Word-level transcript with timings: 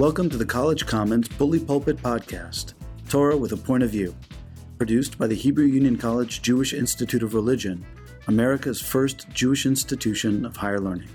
Welcome 0.00 0.30
to 0.30 0.38
the 0.38 0.46
College 0.46 0.86
Commons 0.86 1.28
Bully 1.28 1.60
Pulpit 1.60 1.98
Podcast, 1.98 2.72
Torah 3.10 3.36
with 3.36 3.52
a 3.52 3.56
Point 3.58 3.82
of 3.82 3.90
View, 3.90 4.16
produced 4.78 5.18
by 5.18 5.26
the 5.26 5.34
Hebrew 5.34 5.66
Union 5.66 5.98
College 5.98 6.40
Jewish 6.40 6.72
Institute 6.72 7.22
of 7.22 7.34
Religion, 7.34 7.84
America's 8.26 8.80
first 8.80 9.28
Jewish 9.28 9.66
institution 9.66 10.46
of 10.46 10.56
higher 10.56 10.80
learning. 10.80 11.10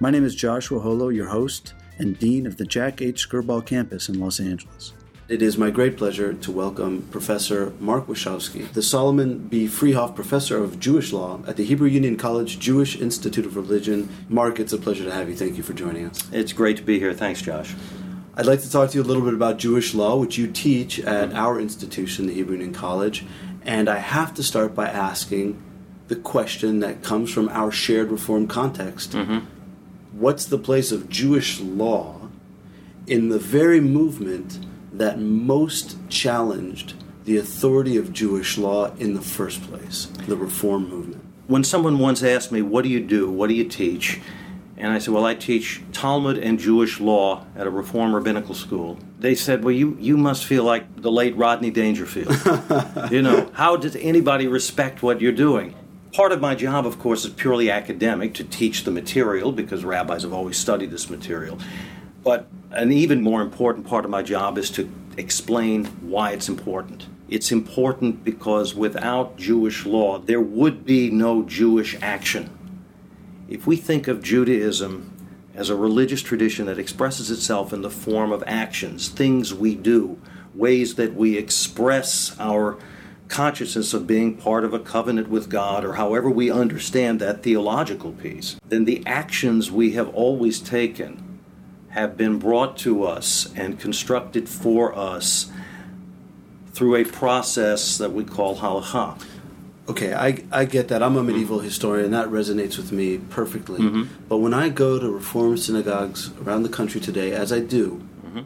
My 0.00 0.10
name 0.10 0.24
is 0.24 0.34
Joshua 0.34 0.80
Holo, 0.80 1.10
your 1.10 1.28
host 1.28 1.74
and 1.98 2.18
Dean 2.18 2.46
of 2.46 2.56
the 2.56 2.64
Jack 2.64 3.02
H. 3.02 3.28
Skirball 3.28 3.66
campus 3.66 4.08
in 4.08 4.18
Los 4.18 4.40
Angeles. 4.40 4.94
It 5.26 5.40
is 5.40 5.56
my 5.56 5.70
great 5.70 5.96
pleasure 5.96 6.34
to 6.34 6.52
welcome 6.52 7.08
Professor 7.10 7.72
Mark 7.80 8.08
Washofsky, 8.08 8.70
the 8.74 8.82
Solomon 8.82 9.38
B. 9.38 9.64
Freehof 9.66 10.14
Professor 10.14 10.62
of 10.62 10.78
Jewish 10.78 11.14
Law 11.14 11.40
at 11.46 11.56
the 11.56 11.64
Hebrew 11.64 11.88
Union 11.88 12.18
College 12.18 12.58
Jewish 12.58 13.00
Institute 13.00 13.46
of 13.46 13.56
Religion. 13.56 14.10
Mark, 14.28 14.60
it's 14.60 14.74
a 14.74 14.76
pleasure 14.76 15.02
to 15.04 15.10
have 15.10 15.30
you. 15.30 15.34
Thank 15.34 15.56
you 15.56 15.62
for 15.62 15.72
joining 15.72 16.04
us. 16.04 16.30
It's 16.30 16.52
great 16.52 16.76
to 16.76 16.82
be 16.82 16.98
here. 16.98 17.14
Thanks, 17.14 17.40
Josh. 17.40 17.74
I'd 18.34 18.44
like 18.44 18.60
to 18.60 18.70
talk 18.70 18.90
to 18.90 18.98
you 18.98 19.02
a 19.02 19.08
little 19.08 19.22
bit 19.22 19.32
about 19.32 19.56
Jewish 19.56 19.94
law, 19.94 20.14
which 20.16 20.36
you 20.36 20.46
teach 20.46 21.00
at 21.00 21.32
our 21.32 21.58
institution, 21.58 22.26
the 22.26 22.34
Hebrew 22.34 22.56
Union 22.56 22.74
College. 22.74 23.24
And 23.62 23.88
I 23.88 24.00
have 24.00 24.34
to 24.34 24.42
start 24.42 24.74
by 24.74 24.88
asking 24.88 25.58
the 26.08 26.16
question 26.16 26.80
that 26.80 27.02
comes 27.02 27.32
from 27.32 27.48
our 27.48 27.72
shared 27.72 28.10
Reform 28.10 28.46
context 28.46 29.12
mm-hmm. 29.12 29.38
What's 30.12 30.44
the 30.44 30.58
place 30.58 30.92
of 30.92 31.08
Jewish 31.08 31.60
law 31.60 32.28
in 33.06 33.30
the 33.30 33.38
very 33.38 33.80
movement? 33.80 34.58
That 34.98 35.18
most 35.18 35.96
challenged 36.08 36.94
the 37.24 37.36
authority 37.36 37.96
of 37.96 38.12
Jewish 38.12 38.58
law 38.58 38.94
in 38.96 39.14
the 39.14 39.20
first 39.20 39.62
place, 39.62 40.06
the 40.26 40.36
Reform 40.36 40.88
movement. 40.88 41.24
When 41.46 41.64
someone 41.64 41.98
once 41.98 42.22
asked 42.22 42.52
me, 42.52 42.62
What 42.62 42.84
do 42.84 42.90
you 42.90 43.00
do? 43.00 43.30
What 43.30 43.48
do 43.48 43.54
you 43.54 43.64
teach? 43.64 44.20
And 44.76 44.92
I 44.92 44.98
said, 44.98 45.14
Well, 45.14 45.24
I 45.24 45.34
teach 45.34 45.82
Talmud 45.92 46.38
and 46.38 46.58
Jewish 46.58 47.00
law 47.00 47.46
at 47.56 47.66
a 47.66 47.70
Reform 47.70 48.14
rabbinical 48.14 48.54
school. 48.54 48.98
They 49.18 49.34
said, 49.34 49.64
Well, 49.64 49.74
you, 49.74 49.96
you 50.00 50.16
must 50.16 50.44
feel 50.44 50.64
like 50.64 51.00
the 51.00 51.10
late 51.10 51.36
Rodney 51.36 51.70
Dangerfield. 51.70 52.34
you 53.10 53.22
know, 53.22 53.50
how 53.54 53.76
does 53.76 53.96
anybody 53.96 54.46
respect 54.46 55.02
what 55.02 55.20
you're 55.20 55.32
doing? 55.32 55.74
Part 56.12 56.30
of 56.30 56.40
my 56.40 56.54
job, 56.54 56.86
of 56.86 57.00
course, 57.00 57.24
is 57.24 57.32
purely 57.32 57.70
academic 57.70 58.34
to 58.34 58.44
teach 58.44 58.84
the 58.84 58.90
material 58.90 59.50
because 59.50 59.84
rabbis 59.84 60.22
have 60.22 60.32
always 60.32 60.56
studied 60.56 60.90
this 60.92 61.10
material. 61.10 61.58
But 62.24 62.48
an 62.70 62.90
even 62.90 63.22
more 63.22 63.42
important 63.42 63.86
part 63.86 64.04
of 64.04 64.10
my 64.10 64.22
job 64.22 64.58
is 64.58 64.70
to 64.70 64.90
explain 65.16 65.84
why 65.84 66.32
it's 66.32 66.48
important. 66.48 67.06
It's 67.28 67.52
important 67.52 68.24
because 68.24 68.74
without 68.74 69.36
Jewish 69.36 69.86
law, 69.86 70.18
there 70.18 70.40
would 70.40 70.84
be 70.84 71.10
no 71.10 71.42
Jewish 71.42 71.96
action. 72.02 72.50
If 73.48 73.66
we 73.66 73.76
think 73.76 74.08
of 74.08 74.22
Judaism 74.22 75.10
as 75.54 75.70
a 75.70 75.76
religious 75.76 76.22
tradition 76.22 76.66
that 76.66 76.78
expresses 76.78 77.30
itself 77.30 77.72
in 77.72 77.82
the 77.82 77.90
form 77.90 78.32
of 78.32 78.42
actions, 78.46 79.08
things 79.08 79.54
we 79.54 79.74
do, 79.74 80.18
ways 80.54 80.96
that 80.96 81.14
we 81.14 81.36
express 81.36 82.34
our 82.40 82.78
consciousness 83.28 83.94
of 83.94 84.06
being 84.06 84.36
part 84.36 84.64
of 84.64 84.74
a 84.74 84.78
covenant 84.78 85.28
with 85.28 85.48
God, 85.48 85.84
or 85.84 85.94
however 85.94 86.28
we 86.28 86.50
understand 86.50 87.20
that 87.20 87.42
theological 87.42 88.12
piece, 88.12 88.56
then 88.68 88.84
the 88.84 89.02
actions 89.06 89.70
we 89.70 89.92
have 89.92 90.08
always 90.14 90.60
taken 90.60 91.23
have 91.94 92.16
been 92.16 92.40
brought 92.40 92.76
to 92.76 93.04
us 93.04 93.48
and 93.54 93.78
constructed 93.78 94.48
for 94.48 94.92
us 94.98 95.50
through 96.72 96.96
a 96.96 97.04
process 97.04 97.98
that 97.98 98.12
we 98.12 98.24
call 98.24 98.56
halakha. 98.56 99.22
Okay, 99.88 100.12
I, 100.12 100.42
I 100.50 100.64
get 100.64 100.88
that. 100.88 101.04
I'm 101.04 101.16
a 101.16 101.22
medieval 101.22 101.58
mm-hmm. 101.58 101.66
historian. 101.66 102.10
That 102.10 102.26
resonates 102.28 102.76
with 102.76 102.90
me 102.90 103.18
perfectly. 103.18 103.78
Mm-hmm. 103.78 104.24
But 104.28 104.38
when 104.38 104.52
I 104.52 104.70
go 104.70 104.98
to 104.98 105.08
Reform 105.08 105.56
synagogues 105.56 106.32
around 106.40 106.64
the 106.64 106.68
country 106.68 107.00
today, 107.00 107.30
as 107.30 107.52
I 107.52 107.60
do, 107.60 108.02
mm-hmm. 108.26 108.40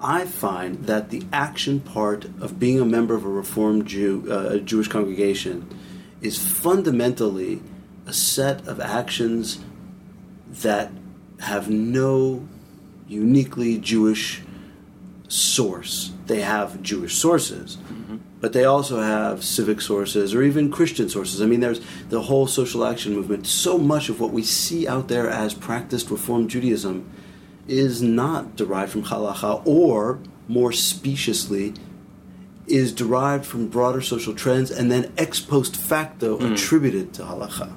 I 0.00 0.24
find 0.24 0.86
that 0.86 1.10
the 1.10 1.24
action 1.34 1.80
part 1.80 2.24
of 2.40 2.58
being 2.58 2.80
a 2.80 2.86
member 2.86 3.14
of 3.14 3.26
a 3.26 3.28
Reformed 3.28 3.88
Jew, 3.88 4.26
uh, 4.30 4.54
a 4.54 4.58
Jewish 4.58 4.88
congregation 4.88 5.68
is 6.22 6.38
fundamentally 6.38 7.60
a 8.06 8.14
set 8.14 8.66
of 8.66 8.80
actions 8.80 9.58
that 10.48 10.90
have 11.40 11.68
no 11.68 12.48
uniquely 13.10 13.76
Jewish 13.76 14.40
source. 15.28 16.12
They 16.26 16.40
have 16.42 16.80
Jewish 16.80 17.16
sources, 17.16 17.76
mm-hmm. 17.76 18.18
but 18.40 18.52
they 18.52 18.64
also 18.64 19.00
have 19.00 19.44
civic 19.44 19.80
sources 19.80 20.32
or 20.32 20.42
even 20.42 20.70
Christian 20.70 21.08
sources. 21.08 21.42
I 21.42 21.46
mean, 21.46 21.60
there's 21.60 21.80
the 22.08 22.22
whole 22.22 22.46
social 22.46 22.84
action 22.84 23.14
movement. 23.14 23.46
So 23.46 23.78
much 23.78 24.08
of 24.08 24.20
what 24.20 24.32
we 24.32 24.42
see 24.42 24.86
out 24.86 25.08
there 25.08 25.28
as 25.28 25.54
practiced 25.54 26.10
Reform 26.10 26.48
Judaism 26.48 27.10
is 27.66 28.00
not 28.00 28.56
derived 28.56 28.92
from 28.92 29.04
halacha, 29.04 29.62
or 29.66 30.20
more 30.48 30.72
speciously, 30.72 31.74
is 32.66 32.92
derived 32.92 33.44
from 33.44 33.68
broader 33.68 34.00
social 34.00 34.34
trends 34.34 34.70
and 34.70 34.90
then 34.90 35.12
ex 35.18 35.40
post 35.40 35.76
facto 35.76 36.38
mm. 36.38 36.52
attributed 36.52 37.12
to 37.14 37.22
halacha. 37.22 37.72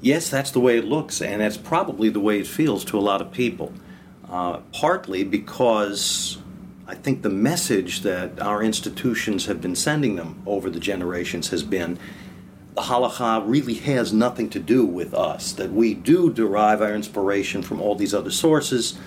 Yes, 0.00 0.30
that's 0.30 0.50
the 0.50 0.60
way 0.60 0.78
it 0.78 0.84
looks, 0.84 1.20
and 1.20 1.40
that's 1.40 1.56
probably 1.56 2.08
the 2.08 2.20
way 2.20 2.38
it 2.38 2.46
feels 2.46 2.84
to 2.86 2.98
a 2.98 3.00
lot 3.00 3.20
of 3.20 3.32
people. 3.32 3.72
Uh, 4.30 4.58
partly 4.72 5.24
because 5.24 6.38
I 6.86 6.94
think 6.94 7.22
the 7.22 7.30
message 7.30 8.02
that 8.02 8.40
our 8.40 8.62
institutions 8.62 9.46
have 9.46 9.60
been 9.60 9.74
sending 9.74 10.16
them 10.16 10.42
over 10.46 10.68
the 10.68 10.80
generations 10.80 11.48
has 11.48 11.62
been 11.62 11.98
the 12.74 12.82
halacha 12.82 13.42
really 13.46 13.74
has 13.74 14.12
nothing 14.12 14.50
to 14.50 14.60
do 14.60 14.84
with 14.84 15.14
us, 15.14 15.52
that 15.52 15.72
we 15.72 15.94
do 15.94 16.32
derive 16.32 16.80
our 16.80 16.94
inspiration 16.94 17.62
from 17.62 17.80
all 17.80 17.94
these 17.94 18.14
other 18.14 18.30
sources 18.30 18.98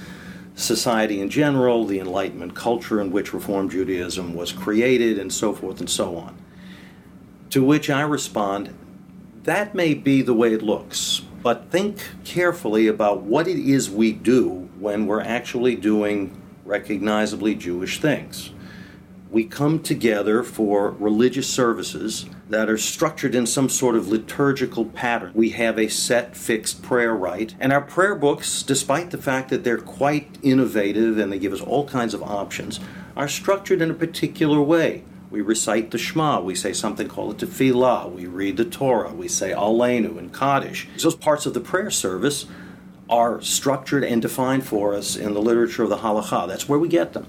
society 0.55 1.21
in 1.21 1.29
general, 1.29 1.85
the 1.85 1.99
Enlightenment 1.99 2.53
culture 2.55 2.99
in 2.99 3.11
which 3.11 3.33
Reform 3.33 3.69
Judaism 3.69 4.33
was 4.33 4.51
created, 4.51 5.17
and 5.17 5.31
so 5.31 5.53
forth 5.53 5.79
and 5.79 5.89
so 5.89 6.17
on. 6.17 6.37
To 7.51 7.63
which 7.63 7.89
I 7.89 8.01
respond, 8.01 8.75
that 9.43 9.73
may 9.73 9.93
be 9.93 10.21
the 10.21 10.33
way 10.33 10.53
it 10.53 10.61
looks, 10.61 11.21
but 11.41 11.72
think 11.72 11.97
carefully 12.24 12.88
about 12.88 13.22
what 13.22 13.47
it 13.47 13.57
is 13.57 13.90
we 13.90 14.12
do 14.12 14.69
when 14.79 15.07
we're 15.07 15.22
actually 15.22 15.75
doing 15.75 16.40
recognizably 16.66 17.56
Jewish 17.56 18.00
things. 18.00 18.52
We 19.31 19.46
come 19.46 19.81
together 19.81 20.44
for 20.44 20.91
religious 20.91 21.47
services 21.50 22.25
that 22.50 22.69
are 22.69 22.78
structured 22.78 23.34
in 23.34 23.46
some 23.46 23.69
sort 23.69 23.96
of 23.96 24.09
liturgical 24.09 24.85
pattern. 24.85 25.31
We 25.34 25.52
have 25.52 25.79
a 25.79 25.88
set, 25.88 26.35
fixed 26.35 26.84
prayer 26.84 27.16
rite, 27.16 27.56
and 27.59 27.72
our 27.72 27.81
prayer 27.81 28.13
books, 28.13 28.62
despite 28.62 29.12
the 29.12 29.18
fact 29.18 29.50
that 29.50 29.63
they're 29.63 29.78
quite 29.78 30.38
innovative 30.44 31.18
and 31.18 31.31
they 31.31 31.40
give 31.40 31.53
us 31.53 31.62
all 31.62 31.88
kinds 31.88 32.13
of 32.13 32.22
options, 32.22 32.81
are 33.16 33.29
structured 33.29 33.81
in 33.81 33.90
a 33.90 33.96
particular 33.96 34.62
way. 34.62 35.03
We 35.31 35.39
recite 35.39 35.91
the 35.91 35.97
Shema. 35.97 36.41
We 36.41 36.55
say 36.55 36.73
something 36.73 37.07
called 37.07 37.41
a 37.41 37.45
tefillah. 37.45 38.11
We 38.11 38.25
read 38.25 38.57
the 38.57 38.65
Torah. 38.65 39.13
We 39.13 39.29
say 39.29 39.51
Aleinu 39.51 40.17
and 40.17 40.33
Kaddish. 40.33 40.89
Those 41.01 41.15
parts 41.15 41.45
of 41.45 41.53
the 41.53 41.61
prayer 41.61 41.89
service 41.89 42.45
are 43.09 43.41
structured 43.41 44.03
and 44.03 44.21
defined 44.21 44.65
for 44.65 44.93
us 44.93 45.15
in 45.15 45.33
the 45.33 45.41
literature 45.41 45.83
of 45.83 45.89
the 45.89 45.97
Halakha. 45.99 46.49
That's 46.49 46.67
where 46.67 46.79
we 46.79 46.89
get 46.89 47.13
them. 47.13 47.27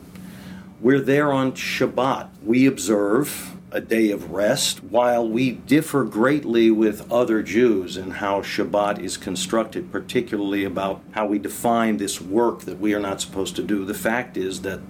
We're 0.80 1.00
there 1.00 1.32
on 1.32 1.52
Shabbat. 1.52 2.28
We 2.44 2.66
observe 2.66 3.56
a 3.70 3.80
day 3.80 4.10
of 4.10 4.32
rest 4.32 4.82
while 4.82 5.26
we 5.26 5.52
differ 5.52 6.02
greatly 6.04 6.72
with 6.72 7.10
other 7.10 7.40
Jews 7.40 7.96
in 7.96 8.10
how 8.10 8.42
Shabbat 8.42 8.98
is 8.98 9.16
constructed, 9.16 9.92
particularly 9.92 10.64
about 10.64 11.00
how 11.12 11.26
we 11.26 11.38
define 11.38 11.98
this 11.98 12.20
work 12.20 12.62
that 12.62 12.80
we 12.80 12.94
are 12.94 13.00
not 13.00 13.20
supposed 13.20 13.54
to 13.56 13.62
do. 13.62 13.84
The 13.84 13.94
fact 13.94 14.36
is 14.36 14.62
that 14.62 14.80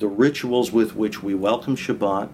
the 0.00 0.08
rituals 0.08 0.72
with 0.72 0.96
which 0.96 1.22
we 1.22 1.34
welcome 1.34 1.76
Shabbat, 1.76 2.30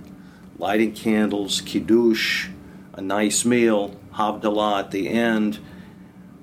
lighting 0.56 0.94
candles, 0.94 1.60
kiddush, 1.60 2.48
a 2.92 3.00
nice 3.00 3.44
meal, 3.44 3.96
Havdalah 4.14 4.80
at 4.80 4.90
the 4.92 5.08
end, 5.08 5.58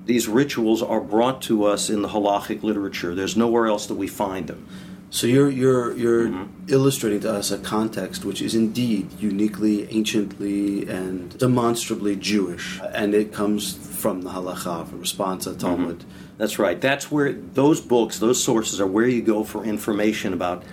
these 0.05 0.27
rituals 0.27 0.83
are 0.83 0.99
brought 0.99 1.41
to 1.43 1.63
us 1.63 1.89
in 1.89 2.01
the 2.01 2.09
halachic 2.09 2.61
literature. 2.61 3.15
There's 3.15 3.37
nowhere 3.37 3.67
else 3.67 3.87
that 3.87 3.95
we 3.95 4.07
find 4.07 4.47
them. 4.47 4.67
So 5.11 5.27
you're 5.27 5.49
you're 5.49 5.95
you're 5.95 6.27
mm-hmm. 6.27 6.65
illustrating 6.67 7.21
to 7.21 7.31
us 7.33 7.51
a 7.51 7.59
context 7.59 8.25
which 8.25 8.41
is 8.41 8.53
indeed 8.53 9.13
uniquely, 9.19 9.87
anciently, 9.95 10.89
and 10.89 11.37
demonstrably 11.37 12.15
Jewish, 12.17 12.81
and 12.93 13.13
it 13.13 13.31
comes 13.31 13.77
from 13.77 14.23
the 14.23 14.31
halacha, 14.31 14.87
from 14.87 15.01
Responsa 15.01 15.57
Talmud. 15.57 15.99
Mm-hmm. 15.99 16.37
That's 16.37 16.59
right. 16.59 16.81
That's 16.81 17.09
where 17.11 17.31
those 17.31 17.79
books, 17.79 18.19
those 18.19 18.43
sources, 18.43 18.81
are 18.81 18.87
where 18.87 19.07
you 19.07 19.21
go 19.21 19.43
for 19.43 19.63
information 19.63 20.33
about 20.33 20.63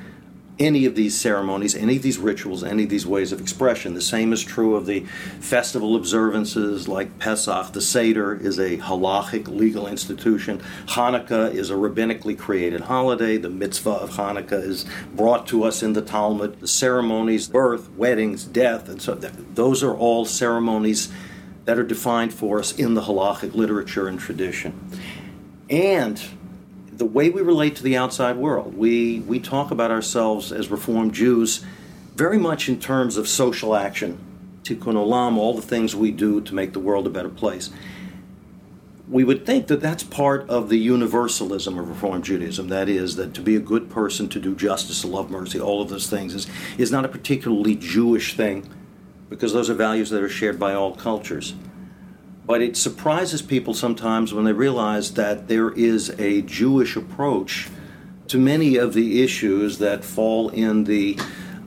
any 0.61 0.85
of 0.85 0.95
these 0.95 1.19
ceremonies, 1.19 1.75
any 1.75 1.97
of 1.97 2.03
these 2.03 2.19
rituals, 2.19 2.63
any 2.63 2.85
of 2.85 2.91
these 2.91 3.07
ways 3.07 3.33
of 3.33 3.41
expression. 3.41 3.95
The 3.95 4.03
same 4.03 4.33
is 4.33 4.45
true 4.45 4.77
of 4.77 4.85
the 4.85 5.01
festival 5.41 5.97
observances 5.97 6.87
like 6.87 7.19
Pesach. 7.19 7.73
The 7.73 7.81
Seder 7.81 8.35
is 8.35 8.59
a 8.59 8.77
halachic 8.77 9.49
legal 9.49 9.87
institution. 9.87 10.61
Hanukkah 10.87 11.53
is 11.55 11.71
a 11.71 11.75
rabbinically 11.75 12.39
created 12.39 12.83
holiday. 12.83 13.39
The 13.39 13.49
mitzvah 13.49 13.91
of 13.91 14.11
Hanukkah 14.11 14.63
is 14.63 14.85
brought 15.15 15.47
to 15.49 15.65
us 15.65 15.83
in 15.83 15.95
the 15.95 16.03
Talmud. 16.03 16.61
The 16.61 16.69
ceremonies, 16.69 17.49
birth, 17.49 17.91
weddings, 17.97 18.45
death, 18.45 18.89
and 18.89 19.01
so 19.01 19.15
those 19.15 19.83
are 19.83 19.97
all 19.97 20.27
ceremonies 20.27 21.11
that 21.65 21.79
are 21.79 21.85
defined 21.85 22.35
for 22.35 22.59
us 22.59 22.79
in 22.79 22.95
the 22.95 23.03
halachic 23.03 23.55
literature 23.55 24.09
and 24.09 24.21
tradition. 24.21 24.91
And 25.71 26.21
the 27.01 27.07
way 27.07 27.31
we 27.31 27.41
relate 27.41 27.77
to 27.77 27.83
the 27.83 27.97
outside 27.97 28.37
world. 28.37 28.77
We, 28.77 29.21
we 29.21 29.41
talk 29.41 29.71
about 29.71 29.91
ourselves 29.91 30.53
as 30.53 30.71
Reformed 30.71 31.15
Jews 31.15 31.65
very 32.15 32.37
much 32.37 32.69
in 32.69 32.79
terms 32.79 33.17
of 33.17 33.27
social 33.27 33.75
action, 33.75 34.19
tikkun 34.65 34.97
olam, 34.97 35.39
all 35.39 35.55
the 35.55 35.63
things 35.63 35.97
we 35.97 36.11
do 36.11 36.43
to 36.43 36.55
make 36.55 36.75
the 36.75 36.79
world 36.79 37.07
a 37.07 37.11
better 37.11 37.31
place. 37.31 37.71
We 39.09 39.25
would 39.25 39.47
think 39.47 39.69
that 39.69 39.81
that's 39.81 40.03
part 40.03 40.47
of 40.51 40.69
the 40.69 40.77
universalism 40.77 41.79
of 41.79 41.89
Reformed 41.89 42.25
Judaism. 42.25 42.69
That 42.69 42.91
is, 42.91 43.17
that 43.17 43.33
to 43.33 43.41
be 43.41 43.57
a 43.57 43.61
good 43.61 43.89
person, 43.89 44.29
to 44.29 44.39
do 44.39 44.55
justice, 44.55 45.01
to 45.01 45.07
love 45.07 45.31
mercy, 45.31 45.59
all 45.59 45.81
of 45.81 45.89
those 45.89 46.11
things 46.11 46.35
is, 46.35 46.49
is 46.77 46.93
not 46.93 47.07
a 47.07 47.09
particularly 47.09 47.77
Jewish 47.77 48.37
thing 48.37 48.69
because 49.31 49.55
those 49.55 49.71
are 49.71 49.75
values 49.75 50.11
that 50.11 50.23
are 50.23 50.29
shared 50.29 50.61
by 50.61 50.75
all 50.75 50.95
cultures. 50.95 51.55
But 52.47 52.63
it 52.63 52.77
surprises 52.77 53.43
people 53.43 53.75
sometimes 53.75 54.35
when 54.35 54.45
they 54.45 54.53
realize 54.53 55.15
that 55.15 55.49
there 55.49 55.71
is 55.71 56.11
a 56.19 56.43
Jewish 56.43 56.97
approach 56.97 57.69
to 58.29 58.39
many 58.39 58.77
of 58.77 58.95
the 58.95 59.23
issues 59.23 59.79
that 59.79 60.05
fall 60.05 60.49
in 60.51 60.85
the 60.85 61.19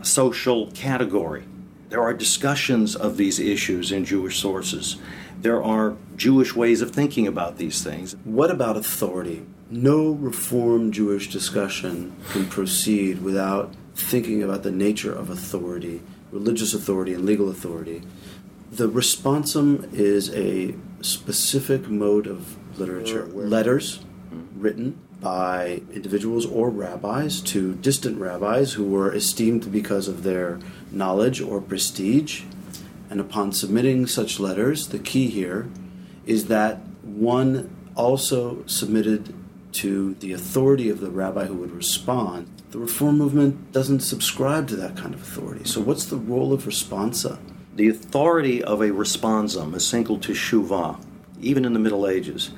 social 0.02 0.72
category. 0.72 1.44
There 1.90 2.02
are 2.02 2.14
discussions 2.14 2.96
of 2.96 3.18
these 3.18 3.40
issues 3.40 3.92
in 3.92 4.06
Jewish 4.06 4.40
sources. 4.40 4.98
There 5.40 5.62
are 5.62 5.96
Jewish 6.16 6.56
ways 6.56 6.82
of 6.82 6.92
thinking 6.92 7.28
about 7.28 7.58
these 7.58 7.84
things. 7.84 8.16
What 8.24 8.50
about 8.50 8.78
authority? 8.78 9.46
No 9.70 10.12
Reformed 10.12 10.94
Jewish 10.94 11.30
discussion 11.30 12.16
can 12.32 12.48
proceed 12.48 13.22
without 13.22 13.74
thinking 13.96 14.42
about 14.42 14.64
the 14.64 14.72
nature 14.72 15.14
of 15.14 15.30
authority, 15.30 16.02
religious 16.32 16.74
authority, 16.74 17.14
and 17.14 17.26
legal 17.26 17.50
authority. 17.50 18.04
The 18.74 18.90
responsum 18.90 19.94
is 19.94 20.34
a 20.34 20.74
specific 21.02 21.90
mode 21.90 22.26
of 22.26 22.58
literature. 22.80 23.26
Where, 23.26 23.36
where? 23.36 23.46
Letters 23.46 24.00
mm-hmm. 24.00 24.60
written 24.60 25.00
by 25.22 25.84
individuals 25.94 26.48
or 26.48 26.72
rabbis 26.72 27.40
to 27.42 27.76
distant 27.76 28.20
rabbis 28.20 28.74
who 28.74 28.84
were 28.84 29.14
esteemed 29.14 29.72
because 29.72 30.08
of 30.08 30.24
their 30.24 30.58
knowledge 30.92 31.40
or 31.40 31.62
prestige. 31.62 32.46
And 33.12 33.22
upon 33.22 33.52
submitting 33.52 34.08
such 34.08 34.40
letters, 34.40 34.88
the 34.88 34.98
key 34.98 35.28
here 35.28 35.70
is 36.26 36.48
that 36.48 36.80
one 37.04 37.70
also 37.94 38.66
submitted 38.66 39.36
to 39.74 40.16
the 40.16 40.34
authority 40.34 40.90
of 40.90 41.00
the 41.00 41.12
rabbi 41.12 41.46
who 41.46 41.58
would 41.58 41.74
respond. 41.74 42.50
The 42.72 42.80
Reform 42.80 43.20
movement 43.20 43.72
doesn't 43.72 44.00
subscribe 44.00 44.68
to 44.70 44.76
that 44.78 44.98
kind 44.98 45.14
of 45.14 45.22
authority. 45.22 45.64
So, 45.64 45.80
what's 45.80 46.06
the 46.06 46.18
role 46.18 46.54
of 46.54 46.64
responsa? 46.64 47.38
The 47.76 47.90
authority 47.90 48.64
of 48.64 48.82
a 48.82 48.90
responsum, 48.90 49.74
a 49.74 49.80
single 49.80 50.20
teshuvah, 50.20 51.04
even 51.42 51.66
in 51.66 51.74
the 51.74 51.80
Middle 51.80 52.08
Ages, 52.08 52.52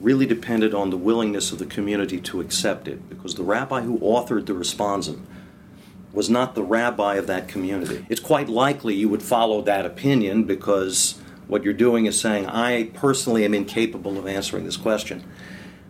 really 0.00 0.26
depended 0.26 0.74
on 0.74 0.90
the 0.90 0.96
willingness 0.96 1.52
of 1.52 1.60
the 1.60 1.66
community 1.66 2.20
to 2.22 2.40
accept 2.40 2.88
it, 2.88 3.08
because 3.08 3.36
the 3.36 3.44
rabbi 3.44 3.82
who 3.82 3.98
authored 4.00 4.46
the 4.46 4.52
responsum 4.52 5.20
was 6.12 6.28
not 6.28 6.56
the 6.56 6.64
rabbi 6.64 7.14
of 7.14 7.28
that 7.28 7.46
community. 7.46 8.04
It's 8.08 8.20
quite 8.20 8.48
likely 8.48 8.94
you 8.94 9.08
would 9.08 9.22
follow 9.22 9.62
that 9.62 9.86
opinion 9.86 10.44
because 10.44 11.20
what 11.46 11.62
you're 11.62 11.72
doing 11.72 12.06
is 12.06 12.20
saying, 12.20 12.46
I 12.46 12.90
personally 12.94 13.44
am 13.44 13.54
incapable 13.54 14.18
of 14.18 14.26
answering 14.26 14.64
this 14.64 14.76
question. 14.76 15.22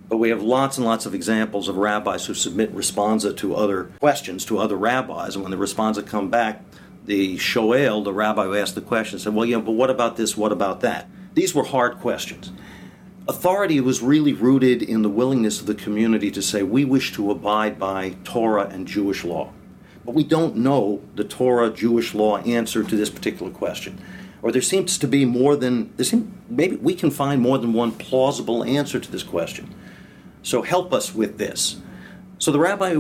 But 0.08 0.18
we 0.18 0.28
have 0.28 0.42
lots 0.42 0.76
and 0.76 0.86
lots 0.86 1.06
of 1.06 1.14
examples 1.14 1.68
of 1.68 1.78
rabbis 1.78 2.26
who 2.26 2.34
submit 2.34 2.74
responsa 2.74 3.36
to 3.38 3.56
other 3.56 3.84
questions, 4.00 4.44
to 4.44 4.58
other 4.58 4.76
rabbis, 4.76 5.34
and 5.34 5.42
when 5.42 5.50
the 5.50 5.56
responsa 5.56 6.06
come 6.06 6.28
back, 6.28 6.65
the 7.06 7.36
shoel, 7.38 8.02
the 8.02 8.12
rabbi 8.12 8.44
who 8.44 8.54
asked 8.54 8.74
the 8.74 8.80
question, 8.80 9.18
said, 9.18 9.34
Well, 9.34 9.46
yeah, 9.46 9.58
but 9.58 9.72
what 9.72 9.90
about 9.90 10.16
this? 10.16 10.36
What 10.36 10.52
about 10.52 10.80
that? 10.80 11.08
These 11.34 11.54
were 11.54 11.64
hard 11.64 11.98
questions. 11.98 12.52
Authority 13.28 13.80
was 13.80 14.02
really 14.02 14.32
rooted 14.32 14.82
in 14.82 15.02
the 15.02 15.08
willingness 15.08 15.60
of 15.60 15.66
the 15.66 15.74
community 15.74 16.30
to 16.30 16.42
say, 16.42 16.62
We 16.62 16.84
wish 16.84 17.12
to 17.14 17.30
abide 17.30 17.78
by 17.78 18.16
Torah 18.24 18.68
and 18.68 18.86
Jewish 18.86 19.24
law. 19.24 19.52
But 20.04 20.14
we 20.14 20.22
don't 20.22 20.56
know 20.56 21.02
the 21.16 21.24
Torah 21.24 21.70
Jewish 21.70 22.14
law 22.14 22.38
answer 22.38 22.84
to 22.84 22.96
this 22.96 23.10
particular 23.10 23.50
question. 23.50 24.00
Or 24.42 24.52
there 24.52 24.62
seems 24.62 24.98
to 24.98 25.08
be 25.08 25.24
more 25.24 25.56
than, 25.56 25.92
there 25.96 26.04
seem, 26.04 26.32
maybe 26.48 26.76
we 26.76 26.94
can 26.94 27.10
find 27.10 27.42
more 27.42 27.58
than 27.58 27.72
one 27.72 27.90
plausible 27.90 28.62
answer 28.62 29.00
to 29.00 29.10
this 29.10 29.24
question. 29.24 29.74
So 30.42 30.62
help 30.62 30.92
us 30.92 31.12
with 31.12 31.38
this. 31.38 31.80
So 32.38 32.52
the 32.52 32.60
rabbi 32.60 32.94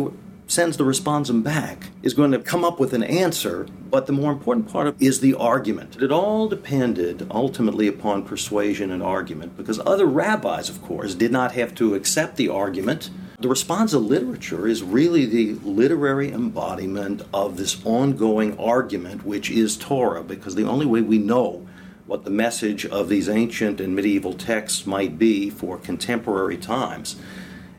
sends 0.46 0.76
the 0.76 0.84
respondent 0.84 1.42
back 1.42 1.90
is 2.02 2.14
going 2.14 2.30
to 2.30 2.38
come 2.38 2.64
up 2.64 2.78
with 2.78 2.92
an 2.92 3.02
answer, 3.02 3.66
but 3.90 4.06
the 4.06 4.12
more 4.12 4.30
important 4.30 4.68
part 4.68 4.86
of 4.86 5.02
is 5.02 5.20
the 5.20 5.34
argument. 5.34 6.00
It 6.00 6.12
all 6.12 6.48
depended 6.48 7.26
ultimately 7.30 7.88
upon 7.88 8.22
persuasion 8.24 8.90
and 8.90 9.02
argument 9.02 9.56
because 9.56 9.80
other 9.80 10.06
rabbis, 10.06 10.68
of 10.68 10.82
course, 10.82 11.14
did 11.14 11.32
not 11.32 11.52
have 11.52 11.74
to 11.76 11.94
accept 11.94 12.36
the 12.36 12.48
argument. 12.48 13.10
The 13.40 13.48
responsa 13.48 14.04
literature 14.04 14.66
is 14.66 14.82
really 14.82 15.26
the 15.26 15.54
literary 15.68 16.32
embodiment 16.32 17.22
of 17.34 17.56
this 17.56 17.84
ongoing 17.84 18.58
argument, 18.58 19.26
which 19.26 19.50
is 19.50 19.76
Torah, 19.76 20.22
because 20.22 20.54
the 20.54 20.66
only 20.66 20.86
way 20.86 21.02
we 21.02 21.18
know 21.18 21.66
what 22.06 22.24
the 22.24 22.30
message 22.30 22.86
of 22.86 23.08
these 23.08 23.28
ancient 23.28 23.80
and 23.80 23.94
medieval 23.94 24.32
texts 24.32 24.86
might 24.86 25.18
be 25.18 25.50
for 25.50 25.76
contemporary 25.76 26.56
times 26.56 27.16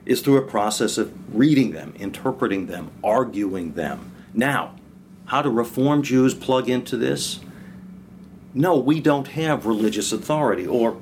is 0.07 0.21
through 0.21 0.37
a 0.37 0.41
process 0.41 0.97
of 0.97 1.11
reading 1.37 1.71
them, 1.71 1.93
interpreting 1.99 2.67
them, 2.67 2.89
arguing 3.03 3.73
them. 3.73 4.09
Now, 4.33 4.73
how 5.25 5.41
do 5.41 5.49
Reform 5.49 6.01
Jews 6.01 6.33
plug 6.33 6.69
into 6.69 6.95
this? 6.95 7.41
No, 8.53 8.77
we 8.77 9.01
don't 9.01 9.27
have 9.27 9.65
religious 9.65 10.13
authority, 10.13 10.65
or 10.65 11.01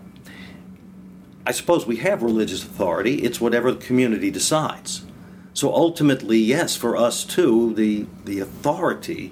I 1.46 1.52
suppose 1.52 1.86
we 1.86 1.98
have 1.98 2.24
religious 2.24 2.63
authority. 2.63 3.24
It's 3.24 3.40
whatever 3.40 3.72
the 3.72 3.86
community 3.86 4.31
decides. 4.31 5.06
So 5.54 5.72
ultimately, 5.72 6.40
yes, 6.40 6.75
for 6.75 6.98
us 6.98 7.24
too, 7.24 7.75
the, 7.75 8.08
the 8.25 8.40
authority 8.40 9.31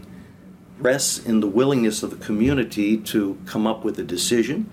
rests 0.77 1.17
in 1.17 1.39
the 1.39 1.47
willingness 1.47 2.03
of 2.03 2.11
the 2.11 2.23
community 2.23 2.97
to 2.97 3.39
come 3.47 3.65
up 3.65 3.83
with 3.83 3.97
a 3.97 4.03
decision 4.03 4.69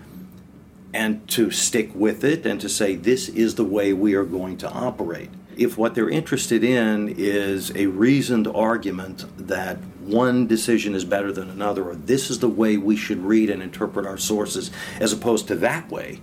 and 0.93 1.27
to 1.29 1.51
stick 1.51 1.91
with 1.95 2.25
it 2.25 2.45
and 2.45 2.61
to 2.61 2.69
say 2.69 2.97
this 2.97 3.29
is 3.29 3.55
the 3.55 3.65
way 3.65 3.93
we 3.93 4.15
are 4.15 4.25
going 4.25 4.57
to 4.59 4.71
operate. 4.71 5.31
If 5.57 5.77
what 5.77 5.95
they're 5.95 6.09
interested 6.09 6.65
in 6.65 7.15
is 7.17 7.71
a 7.77 7.87
reasoned 7.87 8.49
argument 8.49 9.27
that 9.47 9.79
one 10.01 10.47
decision 10.47 10.95
is 10.95 11.05
better 11.05 11.33
than 11.33 11.51
another, 11.51 11.85
or 11.85 11.95
this 11.95 12.31
is 12.31 12.39
the 12.39 12.49
way 12.49 12.77
we 12.77 12.97
should 12.97 13.19
read 13.19 13.51
and 13.51 13.63
interpret 13.63 14.07
our 14.07 14.17
sources 14.17 14.71
as 14.99 15.13
opposed 15.13 15.47
to 15.49 15.55
that 15.57 15.91
way, 15.91 16.21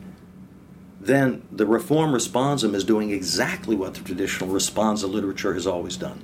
then 1.00 1.48
the 1.52 1.66
Reform 1.66 2.12
responsum 2.12 2.74
is 2.74 2.84
doing 2.84 3.12
exactly 3.12 3.76
what 3.76 3.94
the 3.94 4.02
traditional 4.02 4.50
responsa 4.50 5.10
literature 5.10 5.54
has 5.54 5.68
always 5.68 5.96
done. 5.96 6.24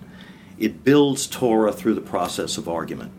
It 0.58 0.84
builds 0.84 1.28
Torah 1.28 1.72
through 1.72 1.96
the 1.96 2.02
process 2.02 2.58
of 2.58 2.68
argument. 2.68 3.12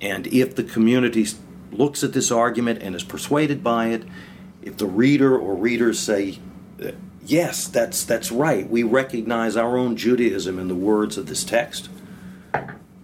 And 0.00 0.26
if 0.28 0.54
the 0.54 0.62
community 0.64 1.26
looks 1.72 2.02
at 2.02 2.12
this 2.12 2.30
argument 2.30 2.82
and 2.82 2.94
is 2.94 3.04
persuaded 3.04 3.62
by 3.62 3.88
it, 3.88 4.04
if 4.68 4.76
the 4.76 4.86
reader 4.86 5.36
or 5.36 5.54
readers 5.54 5.98
say, 5.98 6.38
yes, 7.24 7.66
that's, 7.66 8.04
that's 8.04 8.30
right, 8.30 8.68
we 8.68 8.82
recognize 8.82 9.56
our 9.56 9.76
own 9.76 9.96
Judaism 9.96 10.58
in 10.58 10.68
the 10.68 10.74
words 10.74 11.16
of 11.16 11.26
this 11.26 11.42
text, 11.42 11.88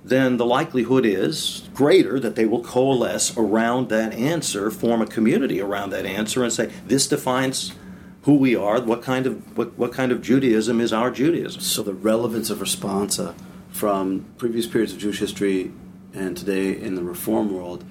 then 0.04 0.36
the 0.36 0.44
likelihood 0.44 1.06
is 1.06 1.68
greater 1.72 2.20
that 2.20 2.36
they 2.36 2.44
will 2.44 2.62
coalesce 2.62 3.34
around 3.36 3.88
that 3.88 4.12
answer, 4.12 4.70
form 4.70 5.00
a 5.00 5.06
community 5.06 5.60
around 5.60 5.90
that 5.90 6.04
answer, 6.04 6.44
and 6.44 6.52
say, 6.52 6.70
this 6.86 7.06
defines 7.06 7.72
who 8.22 8.34
we 8.34 8.54
are, 8.54 8.80
what 8.82 9.02
kind 9.02 9.26
of, 9.26 9.56
what, 9.56 9.78
what 9.78 9.92
kind 9.92 10.12
of 10.12 10.20
Judaism 10.20 10.80
is 10.80 10.92
our 10.92 11.10
Judaism. 11.10 11.62
So 11.62 11.82
the 11.82 11.94
relevance 11.94 12.50
of 12.50 12.58
responsa 12.58 13.34
from 13.70 14.26
previous 14.36 14.66
periods 14.66 14.92
of 14.92 14.98
Jewish 14.98 15.18
history 15.18 15.72
and 16.12 16.36
today 16.36 16.78
in 16.78 16.94
the 16.94 17.02
Reform 17.02 17.52
world 17.54 17.84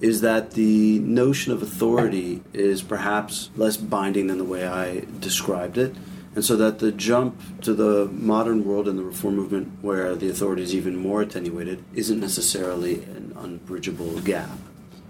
is 0.00 0.20
that 0.20 0.52
the 0.52 0.98
notion 1.00 1.52
of 1.52 1.62
authority 1.62 2.42
is 2.52 2.82
perhaps 2.82 3.50
less 3.56 3.76
binding 3.76 4.26
than 4.26 4.38
the 4.38 4.44
way 4.44 4.66
I 4.66 5.04
described 5.20 5.78
it. 5.78 5.94
And 6.34 6.44
so 6.44 6.56
that 6.56 6.80
the 6.80 6.90
jump 6.90 7.60
to 7.62 7.74
the 7.74 8.06
modern 8.06 8.64
world 8.64 8.88
and 8.88 8.98
the 8.98 9.04
reform 9.04 9.36
movement, 9.36 9.72
where 9.82 10.16
the 10.16 10.28
authority 10.28 10.62
is 10.62 10.74
even 10.74 10.96
more 10.96 11.22
attenuated, 11.22 11.84
isn't 11.94 12.18
necessarily 12.18 13.04
an 13.04 13.32
unbridgeable 13.36 14.20
gap. 14.24 14.58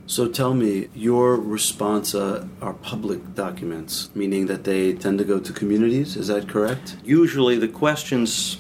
So 0.07 0.29
tell 0.29 0.53
me, 0.53 0.89
your 0.95 1.39
responsa 1.39 2.47
are 2.61 2.75
public 2.75 3.35
documents, 3.35 4.11
meaning 4.15 4.47
that 4.47 4.65
they 4.65 4.93
tend 4.93 5.19
to 5.19 5.25
go 5.25 5.41
to 5.41 5.51
communities, 5.51 6.15
is 6.15 6.27
that 6.27 6.47
correct? 6.47 6.99
Usually 7.05 7.57
the 7.57 7.69
questions 7.69 8.59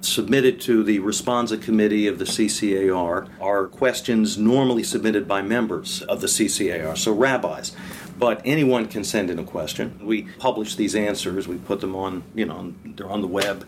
submitted 0.00 0.60
to 0.62 0.82
the 0.82 1.00
Responsa 1.00 1.60
Committee 1.60 2.06
of 2.06 2.18
the 2.18 2.24
CCAR 2.24 3.28
are 3.40 3.66
questions 3.68 4.38
normally 4.38 4.82
submitted 4.82 5.26
by 5.28 5.42
members 5.42 6.02
of 6.02 6.20
the 6.20 6.26
CCAR, 6.26 6.96
so 6.96 7.12
rabbis. 7.12 7.72
But 8.18 8.42
anyone 8.44 8.86
can 8.86 9.04
send 9.04 9.30
in 9.30 9.38
a 9.38 9.44
question. 9.44 9.98
We 10.04 10.22
publish 10.38 10.76
these 10.76 10.94
answers. 10.94 11.48
We 11.48 11.56
put 11.56 11.80
them 11.80 11.96
on, 11.96 12.22
you 12.34 12.44
know, 12.44 12.74
they're 12.84 13.08
on 13.08 13.20
the 13.20 13.26
web. 13.26 13.66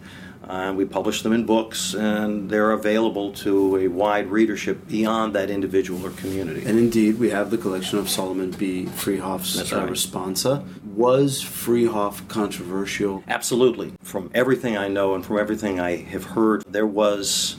Uh, 0.49 0.75
we 0.76 0.85
publish 0.85 1.23
them 1.23 1.33
in 1.33 1.47
books, 1.47 1.94
and 1.94 2.50
they're 2.50 2.73
available 2.73 3.33
to 3.33 3.78
a 3.78 3.88
wide 3.88 4.30
readership 4.30 4.87
beyond 4.87 5.35
that 5.35 5.49
individual 5.49 6.04
or 6.04 6.11
community. 6.11 6.64
And 6.66 6.78
indeed, 6.78 7.18
we 7.18 7.30
have 7.30 7.50
the 7.50 7.56
collection 7.56 7.99
of 7.99 8.11
Solomon 8.11 8.50
B. 8.50 8.85
Freehof's 8.85 9.73
uh, 9.73 9.76
right. 9.76 9.88
Responsa. 9.88 10.62
Was 10.94 11.42
Freehof 11.42 12.28
controversial? 12.28 13.24
Absolutely. 13.26 13.94
From 14.00 14.30
everything 14.32 14.76
I 14.76 14.86
know 14.86 15.16
and 15.16 15.26
from 15.26 15.38
everything 15.38 15.80
I 15.80 15.96
have 15.96 16.22
heard, 16.24 16.62
there 16.68 16.86
was 16.86 17.56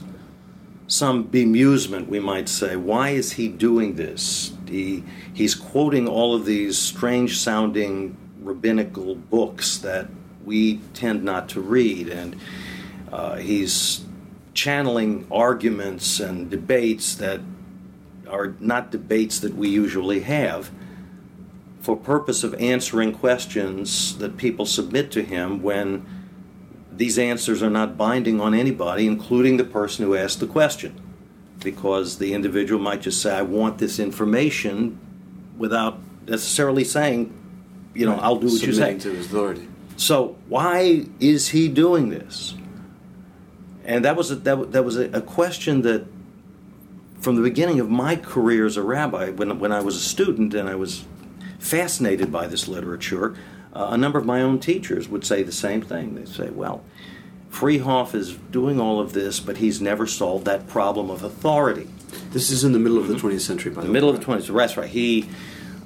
some 0.88 1.26
bemusement, 1.26 2.08
we 2.08 2.22
might 2.22 2.48
say. 2.48 2.78
Why 2.78 3.10
is 3.10 3.34
he 3.34 3.50
doing 3.50 3.96
this? 3.96 4.54
He, 4.70 5.04
he's 5.34 5.54
quoting 5.54 6.08
all 6.08 6.34
of 6.34 6.46
these 6.46 6.78
strange 6.78 7.38
sounding 7.38 8.16
rabbinical 8.40 9.16
books 9.16 9.80
that 9.80 10.08
we 10.46 10.78
tend 10.94 11.24
not 11.24 11.50
to 11.50 11.60
read, 11.60 12.08
and 12.08 12.38
uh, 13.12 13.36
he's 13.36 14.06
channeling 14.54 15.28
arguments 15.30 16.22
and 16.22 16.50
debates 16.50 17.16
that 17.16 17.42
are 18.30 18.56
not 18.62 18.92
debates 18.92 19.40
that 19.40 19.56
we 19.56 19.68
usually 19.68 20.22
have 20.22 20.72
for 21.86 21.96
purpose 21.96 22.44
of 22.44 22.56
answering 22.56 23.12
questions 23.12 24.18
that 24.18 24.38
people 24.38 24.66
submit 24.66 25.12
to 25.12 25.22
him 25.22 25.62
when 25.62 26.04
these 26.92 27.20
answers 27.20 27.62
are 27.62 27.70
not 27.70 27.96
binding 27.96 28.42
on 28.42 28.56
anybody, 28.56 29.06
including 29.06 29.58
the 29.58 29.64
person 29.64 30.04
who 30.04 30.16
asked 30.16 30.40
the 30.40 30.48
question. 30.48 31.00
Because 31.60 32.18
the 32.18 32.34
individual 32.34 32.82
might 32.82 33.02
just 33.02 33.22
say, 33.22 33.36
I 33.36 33.44
want 33.44 33.78
this 33.78 34.00
information 34.00 34.98
without 35.60 36.00
necessarily 36.28 36.84
saying, 36.84 37.32
you 37.94 38.08
know, 38.08 38.14
right. 38.14 38.24
I'll 38.24 38.38
do 38.38 38.48
what 38.48 38.64
you 38.64 38.74
say. 38.74 38.98
to 38.98 39.12
his 39.12 39.28
authority. 39.28 39.68
So 39.96 40.38
why 40.50 41.06
is 41.20 41.50
he 41.50 41.68
doing 41.68 42.10
this? 42.10 42.56
And 43.84 44.04
that 44.06 44.16
was 44.16 44.32
a, 44.32 44.36
that, 44.38 44.72
that 44.72 44.84
was 44.84 44.98
a, 44.98 45.12
a 45.12 45.22
question 45.22 45.84
that, 45.84 46.08
from 47.20 47.36
the 47.36 47.44
beginning 47.44 47.80
of 47.80 47.92
my 47.92 48.16
career 48.16 48.66
as 48.66 48.76
a 48.76 48.82
rabbi, 48.82 49.30
when, 49.30 49.60
when 49.60 49.72
I 49.72 49.82
was 49.82 49.96
a 49.96 50.00
student 50.00 50.56
and 50.56 50.68
I 50.68 50.74
was 50.74 51.06
fascinated 51.66 52.32
by 52.32 52.48
this 52.48 52.68
literature. 52.68 53.36
Uh, 53.74 53.88
a 53.92 53.98
number 53.98 54.20
of 54.20 54.26
my 54.26 54.42
own 54.42 54.60
teachers 54.60 55.10
would 55.10 55.26
say 55.26 55.44
the 55.44 55.52
same 55.52 55.82
thing. 55.82 56.16
They'd 56.16 56.28
say, 56.28 56.50
well, 56.50 56.84
Freehof 57.52 58.14
is 58.14 58.36
doing 58.52 58.80
all 58.80 59.00
of 59.00 59.14
this, 59.14 59.40
but 59.40 59.58
he's 59.58 59.82
never 59.82 60.06
solved 60.06 60.46
that 60.46 60.68
problem 60.68 61.10
of 61.10 61.24
authority. 61.24 61.88
This 62.32 62.52
is 62.52 62.64
in 62.64 62.72
the 62.72 62.80
middle 62.80 62.98
of 62.98 63.08
the 63.08 63.16
20th 63.16 63.42
century, 63.42 63.72
by 63.72 63.82
the, 63.82 63.88
the 63.88 63.94
middle 63.94 64.10
of 64.10 64.20
the 64.20 64.26
20th. 64.26 64.54
That's 64.54 64.78
right. 64.78 64.90
He 64.90 65.30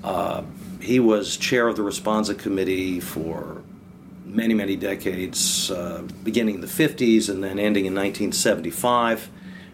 uh, 0.03 0.43
he 0.81 1.00
was 1.00 1.36
chair 1.36 1.67
of 1.67 1.75
the 1.75 1.81
Responsa 1.81 2.38
Committee 2.38 3.00
for 3.00 3.62
many, 4.25 4.53
many 4.53 4.75
decades, 4.75 5.69
uh, 5.71 6.03
beginning 6.24 6.55
in 6.55 6.62
the 6.62 6.67
50s 6.67 7.29
and 7.29 7.43
then 7.43 7.59
ending 7.59 7.86
in 7.86 7.93
1975. 7.93 9.29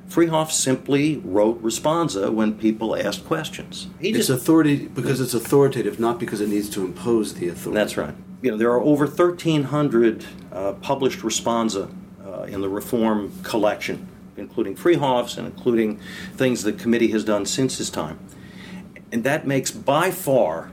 Freehof 0.10 0.52
simply 0.52 1.18
wrote 1.18 1.62
responsa 1.64 2.32
when 2.32 2.58
people 2.58 2.96
asked 2.96 3.26
questions. 3.26 3.88
He 4.00 4.10
it's 4.10 4.28
just, 4.28 4.30
authority 4.30 4.88
because 4.88 5.20
it's 5.20 5.34
authoritative, 5.34 6.00
not 6.00 6.20
because 6.20 6.42
it 6.42 6.50
needs 6.50 6.70
to 6.72 6.86
impose 6.86 7.34
the 7.34 7.48
authority. 7.48 7.80
That's 7.80 7.98
right. 7.98 8.14
You 8.42 8.52
know, 8.52 8.58
there 8.58 8.70
are 8.72 8.82
over 8.82 9.06
1,300 9.06 10.26
uh, 10.52 10.74
published 10.74 11.20
responsa 11.20 11.92
uh, 12.26 12.44
in 12.44 12.62
the 12.62 12.70
Reform 12.70 13.32
collection, 13.44 14.08
including 14.38 14.76
Freehof's 14.76 15.38
and 15.38 15.48
including 15.48 16.00
things 16.36 16.64
the 16.64 16.74
committee 16.74 17.10
has 17.10 17.24
done 17.24 17.46
since 17.46 17.78
his 17.78 17.90
time. 17.90 18.20
And 19.12 19.24
that 19.24 19.48
makes 19.48 19.72
by 19.72 20.12
far 20.12 20.72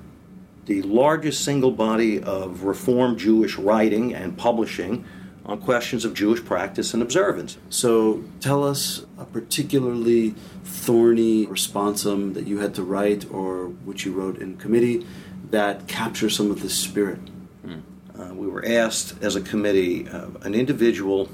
the 0.66 0.82
largest 0.82 1.44
single 1.44 1.70
body 1.72 2.22
of 2.22 2.64
Reform 2.64 3.16
Jewish 3.16 3.56
writing 3.56 4.14
and 4.14 4.36
publishing 4.36 5.04
on 5.44 5.60
questions 5.60 6.04
of 6.04 6.14
Jewish 6.14 6.44
practice 6.44 6.94
and 6.94 7.02
observance. 7.02 7.58
So 7.68 8.22
tell 8.40 8.64
us 8.64 9.04
a 9.18 9.24
particularly 9.24 10.30
thorny 10.64 11.46
responsum 11.46 12.34
that 12.34 12.46
you 12.46 12.58
had 12.58 12.74
to 12.76 12.82
write 12.82 13.30
or 13.30 13.66
which 13.66 14.04
you 14.04 14.12
wrote 14.12 14.38
in 14.38 14.56
committee 14.56 15.06
that 15.50 15.88
captures 15.88 16.36
some 16.36 16.50
of 16.50 16.62
the 16.62 16.70
spirit. 16.70 17.18
Mm. 17.66 17.82
Uh, 18.18 18.34
we 18.34 18.46
were 18.46 18.64
asked 18.64 19.20
as 19.22 19.34
a 19.34 19.40
committee, 19.40 20.08
uh, 20.08 20.28
an 20.42 20.54
individual 20.54 21.28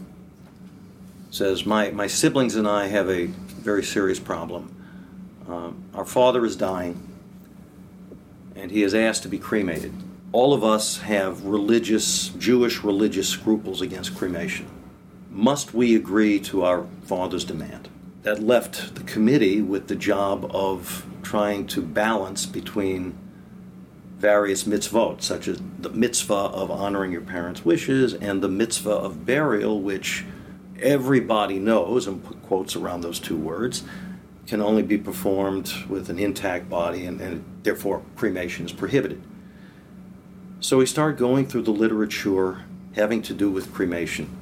says, 1.30 1.66
my, 1.66 1.90
my 1.90 2.06
siblings 2.06 2.56
and 2.56 2.66
I 2.66 2.86
have 2.86 3.10
a 3.10 3.26
very 3.26 3.84
serious 3.84 4.18
problem. 4.18 4.74
Um, 5.46 5.84
our 5.94 6.06
father 6.06 6.44
is 6.46 6.56
dying, 6.56 7.06
and 8.56 8.70
he 8.70 8.82
is 8.82 8.94
asked 8.94 9.22
to 9.24 9.28
be 9.28 9.38
cremated 9.38 9.92
all 10.32 10.52
of 10.52 10.62
us 10.62 10.98
have 10.98 11.44
religious, 11.44 12.28
Jewish 12.30 12.84
religious 12.84 13.28
scruples 13.28 13.80
against 13.80 14.16
cremation. 14.16 14.68
Must 15.30 15.72
we 15.72 15.94
agree 15.94 16.38
to 16.40 16.64
our 16.64 16.86
father's 17.02 17.44
demand? 17.44 17.88
That 18.22 18.42
left 18.42 18.94
the 18.94 19.04
committee 19.04 19.62
with 19.62 19.88
the 19.88 19.96
job 19.96 20.50
of 20.54 21.06
trying 21.22 21.66
to 21.68 21.80
balance 21.80 22.44
between 22.44 23.16
various 24.18 24.64
mitzvot, 24.64 25.22
such 25.22 25.48
as 25.48 25.62
the 25.78 25.90
mitzvah 25.90 26.34
of 26.34 26.70
honoring 26.70 27.12
your 27.12 27.20
parents' 27.22 27.64
wishes 27.64 28.12
and 28.14 28.42
the 28.42 28.48
mitzvah 28.48 28.90
of 28.90 29.24
burial, 29.24 29.80
which 29.80 30.24
everybody 30.80 31.58
knows, 31.58 32.06
and 32.06 32.24
put 32.24 32.42
quotes 32.42 32.76
around 32.76 33.00
those 33.00 33.20
two 33.20 33.36
words, 33.36 33.84
can 34.46 34.60
only 34.60 34.82
be 34.82 34.98
performed 34.98 35.72
with 35.88 36.10
an 36.10 36.18
intact 36.18 36.68
body, 36.68 37.06
and, 37.06 37.20
and 37.20 37.44
therefore 37.62 38.02
cremation 38.16 38.66
is 38.66 38.72
prohibited. 38.72 39.22
So 40.60 40.78
we 40.78 40.86
start 40.86 41.16
going 41.16 41.46
through 41.46 41.62
the 41.62 41.70
literature 41.70 42.64
having 42.96 43.22
to 43.22 43.32
do 43.32 43.48
with 43.48 43.72
cremation, 43.72 44.36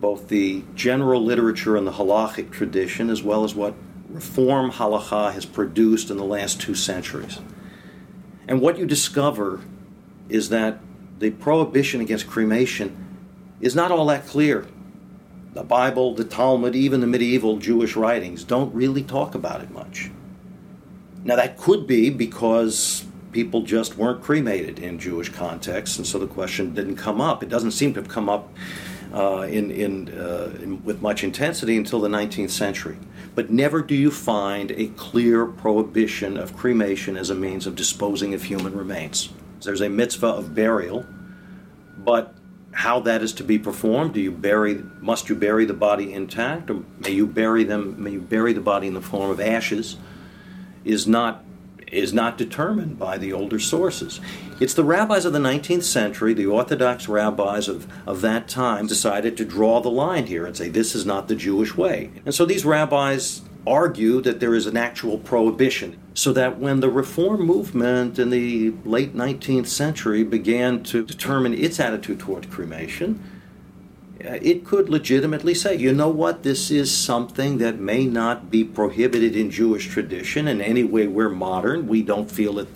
both 0.00 0.28
the 0.28 0.62
general 0.76 1.20
literature 1.20 1.76
and 1.76 1.84
the 1.84 1.92
halachic 1.92 2.52
tradition, 2.52 3.10
as 3.10 3.24
well 3.24 3.42
as 3.42 3.52
what 3.52 3.74
Reform 4.08 4.70
halacha 4.70 5.32
has 5.32 5.44
produced 5.44 6.10
in 6.10 6.16
the 6.16 6.24
last 6.24 6.60
two 6.60 6.76
centuries. 6.76 7.40
And 8.46 8.60
what 8.60 8.78
you 8.78 8.86
discover 8.86 9.62
is 10.28 10.48
that 10.50 10.78
the 11.18 11.30
prohibition 11.30 12.00
against 12.00 12.28
cremation 12.28 13.18
is 13.60 13.74
not 13.74 13.90
all 13.90 14.06
that 14.06 14.26
clear. 14.26 14.68
The 15.54 15.64
Bible, 15.64 16.14
the 16.14 16.24
Talmud, 16.24 16.76
even 16.76 17.00
the 17.00 17.06
medieval 17.08 17.56
Jewish 17.56 17.96
writings 17.96 18.44
don't 18.44 18.72
really 18.72 19.02
talk 19.02 19.34
about 19.34 19.60
it 19.60 19.72
much. 19.72 20.10
Now, 21.24 21.34
that 21.34 21.56
could 21.56 21.88
be 21.88 22.10
because 22.10 23.04
people 23.32 23.62
just 23.62 23.96
weren't 23.96 24.22
cremated 24.22 24.78
in 24.78 24.98
Jewish 24.98 25.30
contexts, 25.30 25.96
and 25.98 26.06
so 26.06 26.18
the 26.18 26.26
question 26.26 26.74
didn't 26.74 26.96
come 26.96 27.20
up. 27.20 27.42
It 27.42 27.48
doesn't 27.48 27.72
seem 27.72 27.94
to 27.94 28.00
have 28.00 28.08
come 28.08 28.28
up 28.28 28.52
uh, 29.12 29.42
in, 29.42 29.70
in, 29.70 30.08
uh, 30.18 30.56
in, 30.62 30.84
with 30.84 31.02
much 31.02 31.24
intensity 31.24 31.76
until 31.76 32.00
the 32.00 32.08
19th 32.08 32.50
century. 32.50 32.96
But 33.34 33.50
never 33.50 33.82
do 33.82 33.94
you 33.94 34.10
find 34.10 34.70
a 34.72 34.88
clear 34.88 35.46
prohibition 35.46 36.36
of 36.36 36.56
cremation 36.56 37.16
as 37.16 37.30
a 37.30 37.34
means 37.34 37.66
of 37.66 37.74
disposing 37.74 38.34
of 38.34 38.44
human 38.44 38.76
remains. 38.76 39.30
There's 39.62 39.80
a 39.80 39.88
mitzvah 39.88 40.26
of 40.26 40.54
burial, 40.54 41.06
but 41.98 42.34
how 42.72 43.00
that 43.00 43.22
is 43.22 43.32
to 43.34 43.44
be 43.44 43.58
performed, 43.58 44.14
do 44.14 44.20
you 44.20 44.32
bury 44.32 44.82
must 45.00 45.28
you 45.28 45.34
bury 45.34 45.64
the 45.66 45.74
body 45.74 46.12
intact 46.12 46.70
or 46.70 46.82
may 47.00 47.10
you 47.10 47.26
bury 47.26 47.64
them 47.64 48.02
may 48.02 48.12
you 48.12 48.20
bury 48.20 48.54
the 48.54 48.62
body 48.62 48.86
in 48.86 48.94
the 48.94 49.02
form 49.02 49.30
of 49.30 49.40
ashes 49.40 49.98
is 50.84 51.06
not 51.06 51.44
is 51.92 52.12
not 52.12 52.38
determined 52.38 52.98
by 52.98 53.18
the 53.18 53.32
older 53.32 53.58
sources. 53.58 54.20
It's 54.58 54.74
the 54.74 54.84
rabbis 54.84 55.24
of 55.24 55.32
the 55.32 55.38
19th 55.38 55.84
century, 55.84 56.34
the 56.34 56.46
Orthodox 56.46 57.06
rabbis 57.06 57.68
of, 57.68 57.86
of 58.06 58.22
that 58.22 58.48
time, 58.48 58.86
decided 58.86 59.36
to 59.36 59.44
draw 59.44 59.80
the 59.80 59.90
line 59.90 60.26
here 60.26 60.46
and 60.46 60.56
say 60.56 60.68
this 60.68 60.94
is 60.94 61.04
not 61.04 61.28
the 61.28 61.34
Jewish 61.36 61.76
way. 61.76 62.10
And 62.24 62.34
so 62.34 62.46
these 62.46 62.64
rabbis 62.64 63.42
argue 63.66 64.20
that 64.22 64.40
there 64.40 64.54
is 64.54 64.66
an 64.66 64.76
actual 64.76 65.18
prohibition. 65.18 65.98
So 66.14 66.32
that 66.32 66.58
when 66.58 66.80
the 66.80 66.90
reform 66.90 67.42
movement 67.42 68.18
in 68.18 68.30
the 68.30 68.72
late 68.84 69.14
19th 69.14 69.66
century 69.66 70.24
began 70.24 70.82
to 70.84 71.04
determine 71.04 71.54
its 71.54 71.78
attitude 71.78 72.20
toward 72.20 72.50
cremation, 72.50 73.22
Uh, 74.24 74.38
it 74.40 74.64
could 74.64 74.88
legitimately 74.88 75.54
say, 75.54 75.74
you 75.74 75.92
know 75.92 76.08
what, 76.08 76.44
this 76.44 76.70
is 76.70 76.96
something 76.96 77.58
that 77.58 77.80
may 77.80 78.06
not 78.06 78.50
be 78.50 78.62
prohibited 78.62 79.34
in 79.34 79.50
Jewish 79.50 79.88
tradition. 79.88 80.46
And 80.46 80.62
anyway, 80.62 81.08
we're 81.08 81.28
modern. 81.28 81.88
We 81.88 82.02
don't 82.02 82.30
feel 82.30 82.52
that 82.54 82.68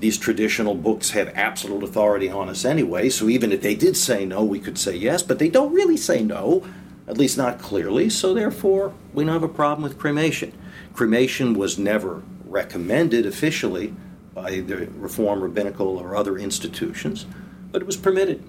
these 0.00 0.18
traditional 0.18 0.74
books 0.74 1.10
have 1.10 1.32
absolute 1.34 1.82
authority 1.82 2.28
on 2.28 2.50
us 2.50 2.64
anyway. 2.66 3.08
So 3.08 3.28
even 3.28 3.52
if 3.52 3.62
they 3.62 3.74
did 3.74 3.96
say 3.96 4.26
no, 4.26 4.44
we 4.44 4.60
could 4.60 4.76
say 4.76 4.94
yes, 4.94 5.22
but 5.22 5.38
they 5.38 5.48
don't 5.48 5.72
really 5.72 5.96
say 5.96 6.22
no, 6.22 6.66
at 7.08 7.16
least 7.16 7.38
not 7.38 7.58
clearly. 7.58 8.10
So 8.10 8.34
therefore, 8.34 8.92
we 9.14 9.24
don't 9.24 9.32
have 9.32 9.42
a 9.42 9.48
problem 9.48 9.82
with 9.82 9.98
cremation. 9.98 10.52
Cremation 10.92 11.54
was 11.54 11.78
never 11.78 12.22
recommended 12.44 13.24
officially 13.24 13.94
by 14.34 14.60
the 14.60 14.88
Reform 14.88 15.42
Rabbinical 15.42 15.96
or 15.96 16.14
other 16.14 16.36
institutions, 16.36 17.24
but 17.72 17.80
it 17.80 17.86
was 17.86 17.96
permitted. 17.96 18.42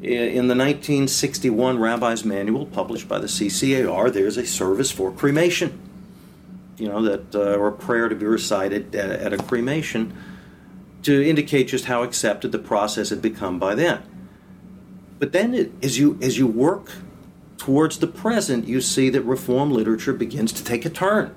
In 0.00 0.46
the 0.46 0.54
1961 0.54 1.78
Rabbi's 1.78 2.24
Manual, 2.24 2.66
published 2.66 3.08
by 3.08 3.18
the 3.18 3.26
CCAR, 3.26 4.12
there's 4.12 4.36
a 4.36 4.46
service 4.46 4.92
for 4.92 5.10
cremation. 5.10 5.80
You 6.76 6.88
know, 6.88 7.02
that, 7.02 7.34
uh, 7.34 7.56
or 7.56 7.68
a 7.68 7.72
prayer 7.72 8.08
to 8.08 8.14
be 8.14 8.24
recited 8.24 8.94
at, 8.94 9.10
at 9.10 9.32
a 9.32 9.38
cremation 9.38 10.16
to 11.02 11.28
indicate 11.28 11.68
just 11.68 11.86
how 11.86 12.04
accepted 12.04 12.52
the 12.52 12.60
process 12.60 13.10
had 13.10 13.20
become 13.20 13.58
by 13.58 13.74
then. 13.74 14.02
But 15.18 15.32
then, 15.32 15.52
it, 15.52 15.72
as, 15.82 15.98
you, 15.98 16.16
as 16.22 16.38
you 16.38 16.46
work 16.46 16.92
towards 17.56 17.98
the 17.98 18.06
present, 18.06 18.68
you 18.68 18.80
see 18.80 19.10
that 19.10 19.22
Reform 19.22 19.72
literature 19.72 20.12
begins 20.12 20.52
to 20.52 20.62
take 20.62 20.84
a 20.84 20.90
turn. 20.90 21.34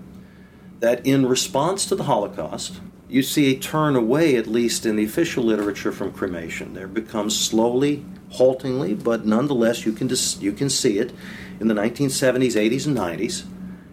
That 0.82 1.04
in 1.04 1.26
response 1.26 1.88
to 1.88 1.96
the 1.96 2.04
Holocaust, 2.04 2.80
you 3.10 3.24
see 3.24 3.56
a 3.56 3.60
turn 3.60 3.96
away, 3.96 4.36
at 4.36 4.46
least 4.46 4.86
in 4.86 4.98
the 4.98 5.04
official 5.04 5.44
literature, 5.44 5.92
from 5.92 6.14
cremation. 6.14 6.76
There 6.76 6.88
becomes 6.88 7.38
slowly, 7.38 8.06
haltingly, 8.32 8.94
but 8.94 9.26
nonetheless, 9.26 9.86
you 9.86 9.92
can 9.92 10.08
dis- 10.08 10.42
you 10.42 10.52
can 10.52 10.70
see 10.70 10.98
it 10.98 11.14
in 11.60 11.68
the 11.68 11.74
1970s, 11.74 12.56
80s, 12.56 12.88
and 12.88 12.98
90s. 12.98 13.46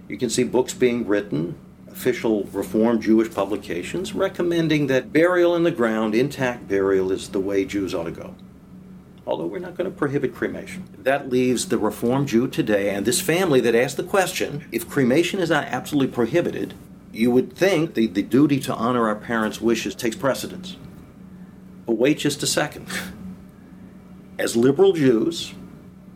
You 0.09 0.17
can 0.17 0.31
see 0.31 0.45
books 0.45 0.73
being 0.73 1.07
written, 1.07 1.57
official 1.91 2.45
Reform 2.45 3.01
Jewish 3.01 3.33
publications, 3.33 4.15
recommending 4.15 4.87
that 4.87 5.13
burial 5.13 5.55
in 5.55 5.65
the 5.65 5.71
ground, 5.71 6.15
intact 6.15 6.67
burial, 6.69 7.13
is 7.13 7.29
the 7.29 7.41
way 7.41 7.65
Jews 7.65 7.95
ought 7.95 8.05
to 8.05 8.11
go. 8.11 8.35
Although 9.27 9.47
we're 9.47 9.59
not 9.59 9.77
going 9.77 9.91
to 9.91 9.95
prohibit 9.95 10.35
cremation. 10.35 10.89
That 10.97 11.29
leaves 11.29 11.69
the 11.69 11.77
Reform 11.77 12.27
Jew 12.27 12.49
today 12.49 12.95
and 12.95 13.05
this 13.05 13.21
family 13.21 13.61
that 13.61 13.75
asked 13.75 13.99
the 13.99 14.03
question 14.03 14.67
if 14.73 14.89
cremation 14.89 15.41
is 15.41 15.51
not 15.51 15.65
absolutely 15.65 16.15
prohibited, 16.15 16.73
you 17.13 17.31
would 17.31 17.53
think 17.53 17.93
the, 17.93 18.07
the 18.07 18.23
duty 18.23 18.59
to 18.61 18.75
honor 18.75 19.09
our 19.09 19.17
parents' 19.17 19.61
wishes 19.61 19.95
takes 19.95 20.17
precedence. 20.17 20.77
But 21.85 21.99
wait 21.99 22.19
just 22.19 22.43
a 22.43 22.47
second. 22.47 22.87
As 24.39 24.57
liberal 24.57 24.93
Jews, 24.93 25.53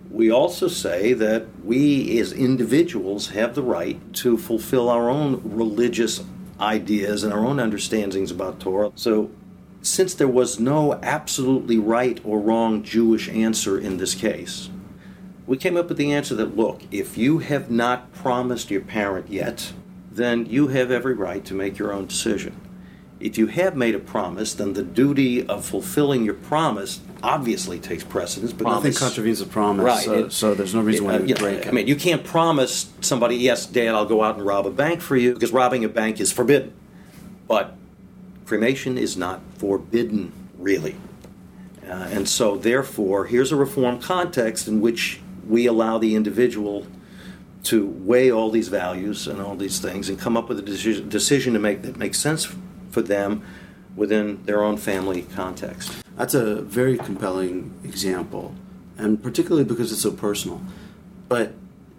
we 0.08 0.30
also 0.30 0.68
say 0.68 1.12
that 1.14 1.46
we 1.64 2.20
as 2.20 2.32
individuals 2.32 3.30
have 3.30 3.56
the 3.56 3.62
right 3.62 4.00
to 4.14 4.38
fulfill 4.38 4.88
our 4.88 5.10
own 5.10 5.40
religious 5.44 6.22
ideas 6.60 7.24
and 7.24 7.32
our 7.32 7.44
own 7.44 7.58
understandings 7.58 8.30
about 8.30 8.60
Torah. 8.60 8.92
So, 8.94 9.32
since 9.80 10.14
there 10.14 10.28
was 10.28 10.60
no 10.60 11.00
absolutely 11.02 11.78
right 11.78 12.20
or 12.22 12.38
wrong 12.38 12.84
Jewish 12.84 13.28
answer 13.28 13.76
in 13.76 13.96
this 13.96 14.14
case, 14.14 14.70
we 15.44 15.56
came 15.56 15.76
up 15.76 15.88
with 15.88 15.98
the 15.98 16.12
answer 16.12 16.36
that 16.36 16.56
look, 16.56 16.82
if 16.92 17.18
you 17.18 17.38
have 17.38 17.72
not 17.72 18.12
promised 18.12 18.70
your 18.70 18.82
parent 18.82 19.28
yet, 19.28 19.72
then 20.12 20.46
you 20.46 20.68
have 20.68 20.92
every 20.92 21.14
right 21.14 21.44
to 21.46 21.54
make 21.54 21.76
your 21.76 21.92
own 21.92 22.06
decision. 22.06 22.54
If 23.22 23.38
you 23.38 23.46
have 23.46 23.76
made 23.76 23.94
a 23.94 24.00
promise, 24.00 24.52
then 24.52 24.72
the 24.72 24.82
duty 24.82 25.46
of 25.46 25.64
fulfilling 25.64 26.24
your 26.24 26.34
promise 26.34 27.00
obviously 27.22 27.78
takes 27.78 28.02
precedence. 28.02 28.52
But 28.52 28.66
nothing 28.66 28.92
contravenes 28.92 29.40
a 29.40 29.46
promise, 29.46 29.84
right? 29.84 30.04
So, 30.04 30.14
it, 30.14 30.32
so 30.32 30.54
there's 30.54 30.74
no 30.74 30.80
reason 30.80 31.04
why 31.04 31.14
uh, 31.14 31.20
you 31.20 31.36
break 31.36 31.60
it. 31.60 31.68
I 31.68 31.70
mean, 31.70 31.86
you 31.86 31.94
can't 31.94 32.24
promise 32.24 32.90
somebody, 33.00 33.36
"Yes, 33.36 33.64
Dad, 33.64 33.94
I'll 33.94 34.06
go 34.06 34.24
out 34.24 34.36
and 34.36 34.44
rob 34.44 34.66
a 34.66 34.70
bank 34.70 35.00
for 35.00 35.16
you," 35.16 35.34
because 35.34 35.52
robbing 35.52 35.84
a 35.84 35.88
bank 35.88 36.18
is 36.18 36.32
forbidden. 36.32 36.72
But 37.46 37.76
cremation 38.44 38.98
is 38.98 39.16
not 39.16 39.40
forbidden, 39.56 40.32
really. 40.58 40.96
Uh, 41.86 42.08
and 42.10 42.28
so, 42.28 42.56
therefore, 42.56 43.26
here's 43.26 43.52
a 43.52 43.56
reform 43.56 44.00
context 44.00 44.66
in 44.66 44.80
which 44.80 45.20
we 45.48 45.66
allow 45.66 45.98
the 45.98 46.16
individual 46.16 46.88
to 47.64 47.86
weigh 47.86 48.32
all 48.32 48.50
these 48.50 48.66
values 48.66 49.28
and 49.28 49.40
all 49.40 49.54
these 49.54 49.78
things 49.78 50.08
and 50.08 50.18
come 50.18 50.36
up 50.36 50.48
with 50.48 50.58
a 50.58 50.62
decision, 50.62 51.08
decision 51.08 51.52
to 51.52 51.60
make 51.60 51.82
that 51.82 51.96
makes 51.96 52.18
sense 52.18 52.52
for 52.92 53.02
them 53.02 53.42
within 53.96 54.42
their 54.44 54.62
own 54.62 54.76
family 54.76 55.22
context. 55.22 55.92
That's 56.16 56.34
a 56.34 56.62
very 56.62 56.96
compelling 56.96 57.74
example, 57.84 58.54
and 58.96 59.22
particularly 59.22 59.64
because 59.64 59.92
it's 59.92 60.02
so 60.02 60.12
personal. 60.12 60.62
But 61.28 61.54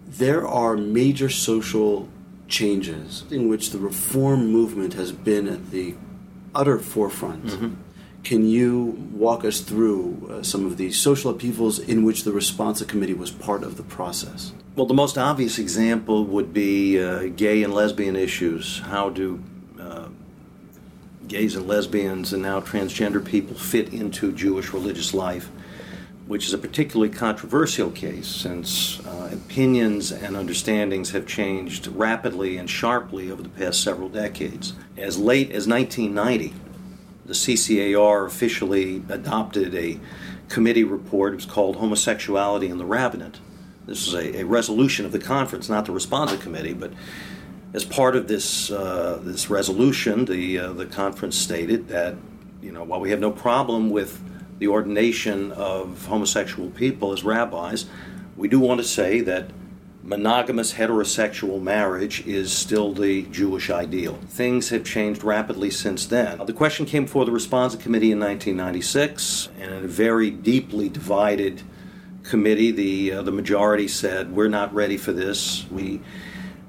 there 0.06 0.46
are 0.46 0.76
major 0.76 1.28
social 1.28 2.08
changes 2.48 3.24
in 3.30 3.48
which 3.48 3.70
the 3.70 3.78
reform 3.78 4.50
movement 4.50 4.94
has 4.94 5.12
been 5.12 5.48
at 5.48 5.70
the 5.70 5.94
utter 6.54 6.78
forefront. 6.78 7.46
Mm-hmm. 7.46 7.74
Can 8.22 8.48
you 8.48 8.96
walk 9.12 9.44
us 9.44 9.60
through 9.60 10.30
uh, 10.30 10.42
some 10.42 10.64
of 10.64 10.78
the 10.78 10.92
social 10.92 11.30
upheavals 11.30 11.78
in 11.78 12.04
which 12.04 12.24
the 12.24 12.30
Responsa 12.30 12.88
Committee 12.88 13.12
was 13.12 13.30
part 13.30 13.62
of 13.62 13.76
the 13.76 13.82
process? 13.82 14.52
Well, 14.76 14.86
the 14.86 14.94
most 14.94 15.18
obvious 15.18 15.58
example 15.58 16.24
would 16.24 16.54
be 16.54 16.98
uh, 16.98 17.26
gay 17.36 17.62
and 17.62 17.74
lesbian 17.74 18.16
issues. 18.16 18.80
How 18.80 19.10
do 19.10 19.42
gays 21.28 21.56
and 21.56 21.66
lesbians 21.66 22.32
and 22.32 22.42
now 22.42 22.60
transgender 22.60 23.24
people 23.24 23.54
fit 23.54 23.92
into 23.92 24.32
Jewish 24.32 24.72
religious 24.72 25.14
life? 25.14 25.50
Which 26.26 26.46
is 26.46 26.54
a 26.54 26.58
particularly 26.58 27.12
controversial 27.12 27.90
case 27.90 28.26
since 28.26 29.04
uh, 29.06 29.30
opinions 29.32 30.10
and 30.10 30.36
understandings 30.36 31.10
have 31.10 31.26
changed 31.26 31.86
rapidly 31.88 32.56
and 32.56 32.68
sharply 32.68 33.30
over 33.30 33.42
the 33.42 33.50
past 33.50 33.82
several 33.82 34.08
decades. 34.08 34.72
As 34.96 35.18
late 35.18 35.50
as 35.50 35.68
1990, 35.68 36.54
the 37.26 37.34
CCAR 37.34 38.26
officially 38.26 39.02
adopted 39.08 39.74
a 39.74 39.98
committee 40.48 40.84
report. 40.84 41.34
It 41.34 41.36
was 41.36 41.46
called 41.46 41.76
Homosexuality 41.76 42.68
in 42.68 42.78
the 42.78 42.86
Rabbinate 42.86 43.38
this 43.86 44.06
is 44.06 44.14
a, 44.14 44.40
a 44.40 44.44
resolution 44.44 45.04
of 45.04 45.12
the 45.12 45.18
conference, 45.18 45.68
not 45.68 45.84
the 45.84 45.92
Responsa 45.92 46.40
Committee, 46.40 46.72
but 46.72 46.92
as 47.74 47.84
part 47.84 48.14
of 48.14 48.28
this 48.28 48.70
uh, 48.70 49.20
this 49.22 49.50
resolution, 49.50 50.24
the 50.24 50.58
uh, 50.58 50.72
the 50.72 50.86
conference 50.86 51.36
stated 51.36 51.88
that 51.88 52.14
you 52.62 52.72
know 52.72 52.84
while 52.84 53.00
we 53.00 53.10
have 53.10 53.20
no 53.20 53.32
problem 53.32 53.90
with 53.90 54.22
the 54.60 54.68
ordination 54.68 55.50
of 55.52 56.06
homosexual 56.06 56.70
people 56.70 57.12
as 57.12 57.24
rabbis, 57.24 57.86
we 58.36 58.46
do 58.48 58.60
want 58.60 58.80
to 58.80 58.86
say 58.86 59.20
that 59.20 59.50
monogamous 60.04 60.74
heterosexual 60.74 61.60
marriage 61.60 62.24
is 62.26 62.52
still 62.52 62.92
the 62.92 63.22
Jewish 63.22 63.70
ideal. 63.70 64.14
Things 64.28 64.68
have 64.68 64.84
changed 64.84 65.24
rapidly 65.24 65.70
since 65.70 66.06
then. 66.06 66.44
The 66.46 66.52
question 66.52 66.86
came 66.86 67.04
before 67.04 67.24
the 67.24 67.32
Responsa 67.32 67.80
Committee 67.80 68.12
in 68.12 68.20
1996, 68.20 69.48
and 69.58 69.72
in 69.72 69.84
a 69.84 69.88
very 69.88 70.30
deeply 70.30 70.88
divided 70.88 71.62
committee, 72.22 72.70
the 72.70 73.12
uh, 73.14 73.22
the 73.22 73.32
majority 73.32 73.88
said 73.88 74.30
we're 74.30 74.48
not 74.48 74.72
ready 74.72 74.96
for 74.96 75.12
this. 75.12 75.68
We 75.72 76.00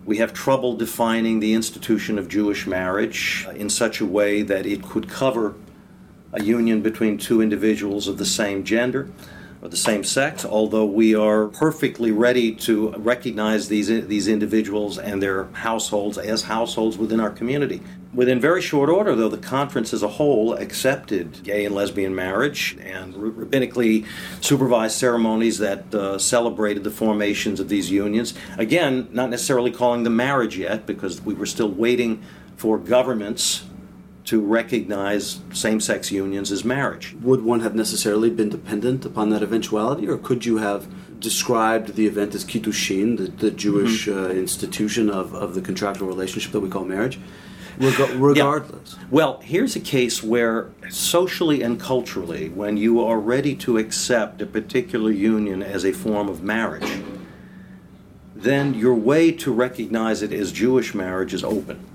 we 0.05 0.17
have 0.17 0.33
trouble 0.33 0.75
defining 0.77 1.39
the 1.39 1.53
institution 1.53 2.19
of 2.19 2.27
Jewish 2.27 2.67
marriage 2.67 3.45
uh, 3.47 3.51
in 3.51 3.69
such 3.69 3.99
a 3.99 4.05
way 4.05 4.43
that 4.43 4.65
it 4.65 4.83
could 4.83 5.09
cover 5.09 5.55
a 6.31 6.43
union 6.43 6.81
between 6.81 7.17
two 7.17 7.41
individuals 7.41 8.07
of 8.07 8.17
the 8.17 8.25
same 8.25 8.63
gender 8.63 9.09
or 9.61 9.69
the 9.69 9.77
same 9.77 10.03
sex, 10.03 10.45
although 10.45 10.85
we 10.85 11.15
are 11.15 11.47
perfectly 11.47 12.11
ready 12.11 12.53
to 12.53 12.91
recognize 12.97 13.67
these, 13.67 13.87
these 14.07 14.27
individuals 14.27 14.99
and 14.99 15.23
their 15.23 15.45
households 15.53 16.17
as 16.19 16.43
households 16.43 16.97
within 16.97 17.19
our 17.19 17.31
community. 17.31 17.81
Within 18.15 18.39
very 18.39 18.61
short 18.61 18.89
order, 18.89 19.13
though, 19.13 19.27
the 19.27 19.37
conference 19.37 19.93
as 19.93 20.01
a 20.01 20.07
whole 20.07 20.53
accepted 20.53 21.43
gay 21.43 21.65
and 21.65 21.75
lesbian 21.75 22.15
marriage 22.15 22.77
and 22.81 23.13
rabbinically 23.13 24.05
supervised 24.39 24.97
ceremonies 24.97 25.57
that 25.57 25.93
uh, 25.93 26.17
celebrated 26.17 26.85
the 26.85 26.91
formations 26.91 27.59
of 27.59 27.67
these 27.67 27.91
unions. 27.91 28.33
Again, 28.57 29.09
not 29.11 29.29
necessarily 29.29 29.69
calling 29.69 30.03
them 30.03 30.15
marriage 30.15 30.57
yet, 30.57 30.85
because 30.85 31.21
we 31.21 31.33
were 31.33 31.45
still 31.45 31.69
waiting 31.69 32.23
for 32.55 32.77
governments 32.77 33.65
to 34.23 34.39
recognize 34.39 35.41
same 35.51 35.81
sex 35.81 36.09
unions 36.09 36.53
as 36.53 36.63
marriage. 36.63 37.15
Would 37.21 37.43
one 37.43 37.59
have 37.59 37.75
necessarily 37.75 38.29
been 38.29 38.49
dependent 38.49 39.03
upon 39.03 39.29
that 39.31 39.43
eventuality, 39.43 40.07
or 40.07 40.17
could 40.17 40.45
you 40.45 40.57
have 40.57 40.87
described 41.19 41.95
the 41.95 42.07
event 42.07 42.33
as 42.33 42.45
kiddushin, 42.45 43.17
the, 43.17 43.27
the 43.27 43.51
Jewish 43.51 44.07
mm-hmm. 44.07 44.25
uh, 44.25 44.29
institution 44.29 45.09
of, 45.09 45.33
of 45.33 45.53
the 45.53 45.61
contractual 45.61 46.07
relationship 46.07 46.53
that 46.53 46.61
we 46.61 46.69
call 46.69 46.85
marriage? 46.85 47.19
Reg- 47.77 48.09
regardless. 48.15 48.95
Yeah. 48.97 49.05
Well, 49.11 49.39
here's 49.43 49.75
a 49.75 49.79
case 49.79 50.23
where 50.23 50.69
socially 50.89 51.61
and 51.61 51.79
culturally, 51.79 52.49
when 52.49 52.77
you 52.77 53.03
are 53.03 53.19
ready 53.19 53.55
to 53.57 53.77
accept 53.77 54.41
a 54.41 54.45
particular 54.45 55.11
union 55.11 55.61
as 55.61 55.85
a 55.85 55.91
form 55.91 56.29
of 56.29 56.43
marriage, 56.43 57.01
then 58.35 58.73
your 58.73 58.95
way 58.95 59.31
to 59.31 59.51
recognize 59.51 60.21
it 60.21 60.33
as 60.33 60.51
Jewish 60.51 60.93
marriage 60.93 61.33
is 61.33 61.43
open 61.43 61.85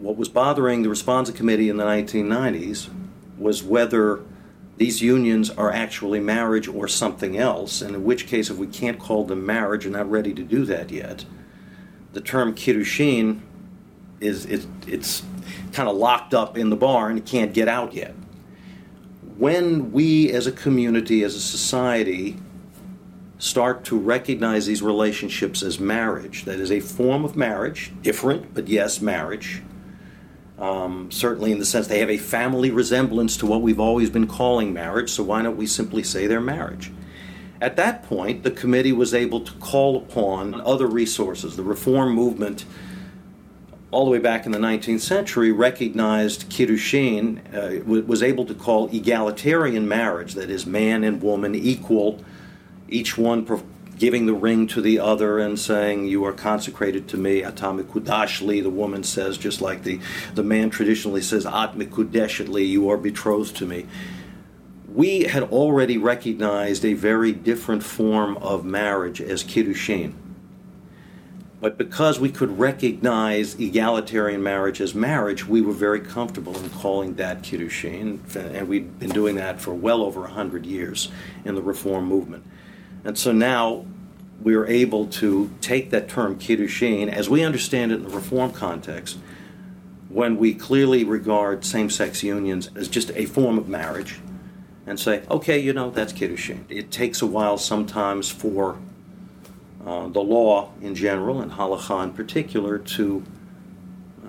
what 0.00 0.16
was 0.16 0.28
bothering 0.28 0.82
the 0.82 0.88
Responsa 0.88 1.34
Committee 1.34 1.68
in 1.68 1.76
the 1.76 1.84
1990s 1.84 2.88
was 3.36 3.62
whether 3.62 4.20
these 4.76 5.02
unions 5.02 5.50
are 5.50 5.72
actually 5.72 6.20
marriage 6.20 6.68
or 6.68 6.86
something 6.86 7.36
else, 7.36 7.82
and 7.82 7.96
in 7.96 8.04
which 8.04 8.26
case, 8.26 8.48
if 8.48 8.56
we 8.56 8.68
can't 8.68 8.98
call 8.98 9.24
them 9.24 9.44
marriage 9.44 9.84
and 9.84 9.94
not 9.94 10.08
ready 10.08 10.32
to 10.34 10.42
do 10.42 10.64
that 10.64 10.90
yet, 10.90 11.24
the 12.12 12.20
term 12.20 12.54
kiddushin 12.54 13.40
is 14.20 14.46
it, 14.46 14.66
it's 14.86 15.22
kind 15.72 15.88
of 15.88 15.96
locked 15.96 16.34
up 16.34 16.56
in 16.56 16.70
the 16.70 16.76
barn, 16.76 17.18
it 17.18 17.26
can't 17.26 17.52
get 17.52 17.68
out 17.68 17.94
yet. 17.94 18.14
When 19.36 19.92
we 19.92 20.30
as 20.32 20.46
a 20.46 20.52
community, 20.52 21.22
as 21.22 21.34
a 21.34 21.40
society, 21.40 22.38
start 23.38 23.84
to 23.84 23.96
recognize 23.96 24.66
these 24.66 24.82
relationships 24.82 25.62
as 25.62 25.78
marriage, 25.78 26.44
that 26.44 26.58
is 26.58 26.72
a 26.72 26.80
form 26.80 27.24
of 27.24 27.36
marriage, 27.36 27.92
different, 28.02 28.52
but 28.52 28.66
yes, 28.66 29.00
marriage, 29.00 29.62
um, 30.58 31.08
certainly, 31.12 31.52
in 31.52 31.60
the 31.60 31.64
sense 31.64 31.86
they 31.86 32.00
have 32.00 32.10
a 32.10 32.18
family 32.18 32.70
resemblance 32.70 33.36
to 33.36 33.46
what 33.46 33.62
we've 33.62 33.78
always 33.78 34.10
been 34.10 34.26
calling 34.26 34.72
marriage, 34.72 35.10
so 35.10 35.22
why 35.22 35.42
don't 35.42 35.56
we 35.56 35.66
simply 35.66 36.02
say 36.02 36.26
they're 36.26 36.40
marriage? 36.40 36.90
At 37.60 37.76
that 37.76 38.02
point, 38.02 38.42
the 38.42 38.50
committee 38.50 38.92
was 38.92 39.14
able 39.14 39.40
to 39.40 39.52
call 39.54 39.96
upon 39.96 40.60
other 40.62 40.86
resources. 40.86 41.56
The 41.56 41.62
reform 41.62 42.12
movement, 42.12 42.64
all 43.90 44.04
the 44.04 44.10
way 44.10 44.18
back 44.18 44.44
in 44.44 44.52
the 44.52 44.58
19th 44.58 45.00
century, 45.00 45.50
recognized 45.50 46.50
Kiddushin, 46.50 47.40
uh, 47.54 47.84
was 47.84 48.22
able 48.22 48.44
to 48.44 48.54
call 48.54 48.88
egalitarian 48.88 49.88
marriage, 49.88 50.34
that 50.34 50.50
is, 50.50 50.66
man 50.66 51.04
and 51.04 51.22
woman 51.22 51.54
equal, 51.54 52.22
each 52.88 53.16
one 53.16 53.46
giving 53.98 54.26
the 54.26 54.34
ring 54.34 54.66
to 54.68 54.80
the 54.80 54.98
other 54.98 55.38
and 55.38 55.58
saying, 55.58 56.06
You 56.06 56.24
are 56.24 56.32
consecrated 56.32 57.08
to 57.08 57.16
me, 57.16 57.42
Ata 57.42 57.66
mekudash 57.66 58.42
li, 58.42 58.60
the 58.60 58.70
woman 58.70 59.02
says, 59.02 59.38
just 59.38 59.60
like 59.60 59.82
the, 59.82 60.00
the 60.34 60.42
man 60.42 60.70
traditionally 60.70 61.22
says, 61.22 61.46
At 61.46 61.74
mekudeshet 61.74 62.48
li, 62.48 62.64
you 62.64 62.90
are 62.90 62.98
betrothed 62.98 63.56
to 63.56 63.66
me. 63.66 63.86
We 64.92 65.24
had 65.24 65.44
already 65.44 65.96
recognized 65.96 66.84
a 66.84 66.92
very 66.94 67.32
different 67.32 67.82
form 67.82 68.36
of 68.38 68.64
marriage 68.64 69.20
as 69.20 69.44
Kiddushin. 69.44 70.14
But 71.60 71.76
because 71.76 72.20
we 72.20 72.30
could 72.30 72.56
recognize 72.58 73.56
egalitarian 73.56 74.42
marriage 74.42 74.80
as 74.80 74.94
marriage, 74.94 75.46
we 75.46 75.60
were 75.60 75.72
very 75.72 76.00
comfortable 76.00 76.56
in 76.56 76.70
calling 76.70 77.14
that 77.14 77.42
Kiddushin, 77.42 78.20
and 78.36 78.68
we'd 78.68 78.98
been 79.00 79.10
doing 79.10 79.34
that 79.36 79.60
for 79.60 79.74
well 79.74 80.02
over 80.02 80.20
100 80.20 80.64
years 80.64 81.10
in 81.44 81.56
the 81.56 81.62
Reform 81.62 82.04
movement. 82.04 82.44
And 83.04 83.18
so 83.18 83.32
now 83.32 83.86
we 84.40 84.54
are 84.54 84.66
able 84.66 85.06
to 85.06 85.50
take 85.60 85.90
that 85.90 86.08
term 86.08 86.38
Kiddushin, 86.38 87.08
as 87.08 87.28
we 87.28 87.42
understand 87.42 87.90
it 87.90 87.96
in 87.96 88.02
the 88.04 88.14
Reform 88.14 88.52
context, 88.52 89.18
when 90.08 90.36
we 90.36 90.54
clearly 90.54 91.02
regard 91.02 91.64
same 91.64 91.90
sex 91.90 92.22
unions 92.22 92.70
as 92.76 92.86
just 92.86 93.10
a 93.16 93.26
form 93.26 93.58
of 93.58 93.68
marriage, 93.68 94.20
and 94.86 94.98
say, 94.98 95.22
okay, 95.28 95.58
you 95.58 95.72
know, 95.72 95.90
that's 95.90 96.12
Kiddushin. 96.12 96.60
It 96.68 96.92
takes 96.92 97.20
a 97.20 97.26
while 97.26 97.58
sometimes 97.58 98.30
for 98.30 98.78
uh, 99.84 100.08
the 100.08 100.20
law 100.20 100.70
in 100.80 100.94
general 100.94 101.40
and 101.40 101.52
halacha 101.52 102.04
in 102.04 102.12
particular 102.12 102.78
to 102.78 103.22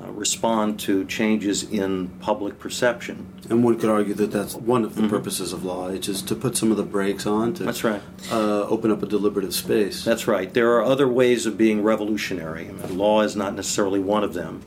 uh, 0.02 0.12
respond 0.12 0.80
to 0.80 1.04
changes 1.06 1.64
in 1.64 2.08
public 2.20 2.60
perception. 2.60 3.28
And 3.50 3.64
one 3.64 3.78
could 3.78 3.90
argue 3.90 4.14
that 4.14 4.32
that's 4.32 4.56
one 4.56 4.86
of 4.86 4.96
the 4.96 5.02
mm-hmm. 5.02 5.10
purposes 5.10 5.52
of 5.52 5.66
law, 5.66 5.90
which 5.90 6.08
is 6.08 6.22
to 6.24 6.36
put 6.36 6.56
some 6.56 6.72
of 6.72 6.78
the 6.78 6.84
brakes 6.84 7.26
on 7.26 7.54
to 7.56 7.64
that's 7.64 7.84
right. 7.84 8.02
Uh, 8.32 8.62
open 8.68 8.92
up 8.92 9.04
a 9.04 9.06
deliberative 9.06 9.54
space. 9.54 10.06
That's 10.06 10.28
right. 10.28 10.54
There 10.54 10.72
are 10.74 10.84
other 10.84 11.08
ways 11.08 11.46
of 11.46 11.58
being 11.58 11.84
revolutionary. 11.84 12.70
I 12.70 12.72
mean, 12.72 12.98
law 12.98 13.22
is 13.22 13.36
not 13.36 13.56
necessarily 13.56 14.00
one 14.00 14.24
of 14.24 14.34
them. 14.34 14.62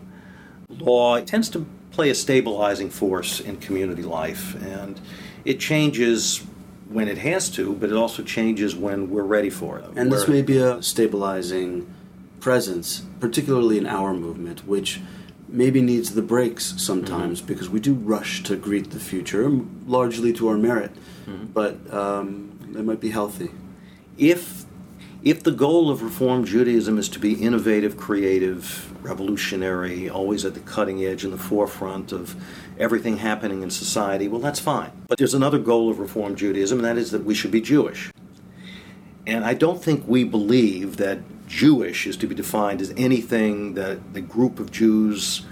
Law 0.68 1.20
tends 1.20 1.48
to 1.50 1.66
play 1.92 2.10
a 2.10 2.14
stabilizing 2.14 2.90
force 2.90 3.38
in 3.40 3.58
community 3.58 4.02
life, 4.02 4.54
and 4.62 5.00
it 5.44 5.60
changes 5.60 6.44
when 6.92 7.08
it 7.08 7.18
has 7.18 7.50
to, 7.50 7.74
but 7.74 7.90
it 7.90 7.96
also 7.96 8.22
changes 8.22 8.74
when 8.74 9.10
we're 9.10 9.22
ready 9.22 9.50
for 9.50 9.78
it. 9.78 9.84
And 9.96 10.12
this 10.12 10.28
may 10.28 10.42
be 10.42 10.58
a 10.58 10.82
stabilizing 10.82 11.92
presence, 12.40 13.02
particularly 13.20 13.78
in 13.78 13.86
our 13.86 14.12
movement, 14.12 14.66
which 14.66 15.00
maybe 15.48 15.80
needs 15.82 16.14
the 16.14 16.22
brakes 16.22 16.74
sometimes 16.78 17.38
mm-hmm. 17.38 17.46
because 17.46 17.68
we 17.68 17.78
do 17.78 17.94
rush 17.94 18.42
to 18.42 18.56
greet 18.56 18.90
the 18.90 18.98
future, 18.98 19.48
largely 19.86 20.32
to 20.32 20.48
our 20.48 20.56
merit. 20.56 20.92
Mm-hmm. 21.26 21.46
But 21.46 21.92
um, 21.92 22.58
it 22.76 22.84
might 22.84 23.00
be 23.00 23.10
healthy. 23.10 23.50
If 24.18 24.64
if 25.24 25.42
the 25.42 25.52
goal 25.52 25.88
of 25.88 26.02
Reform 26.02 26.44
Judaism 26.44 26.98
is 26.98 27.08
to 27.10 27.18
be 27.18 27.34
innovative, 27.34 27.96
creative, 27.96 28.92
revolutionary, 29.04 30.10
always 30.10 30.44
at 30.44 30.54
the 30.54 30.60
cutting 30.60 31.04
edge 31.04 31.22
and 31.24 31.32
the 31.32 31.38
forefront 31.38 32.12
of 32.12 32.34
everything 32.78 33.18
happening 33.18 33.62
in 33.62 33.70
society, 33.70 34.26
well, 34.26 34.40
that's 34.40 34.58
fine. 34.58 34.90
But 35.06 35.18
there's 35.18 35.34
another 35.34 35.58
goal 35.58 35.90
of 35.90 36.00
Reform 36.00 36.34
Judaism, 36.34 36.78
and 36.78 36.84
that 36.84 36.98
is 36.98 37.12
that 37.12 37.24
we 37.24 37.34
should 37.34 37.52
be 37.52 37.60
Jewish. 37.60 38.10
And 39.26 39.44
I 39.44 39.54
don't 39.54 39.82
think 39.82 40.06
we 40.08 40.24
believe 40.24 40.96
that 40.96 41.20
Jewish 41.46 42.06
is 42.06 42.16
to 42.16 42.26
be 42.26 42.34
defined 42.34 42.80
as 42.80 42.92
anything 42.96 43.74
that 43.74 44.14
the 44.14 44.20
group 44.20 44.58
of 44.58 44.72
Jews 44.72 45.46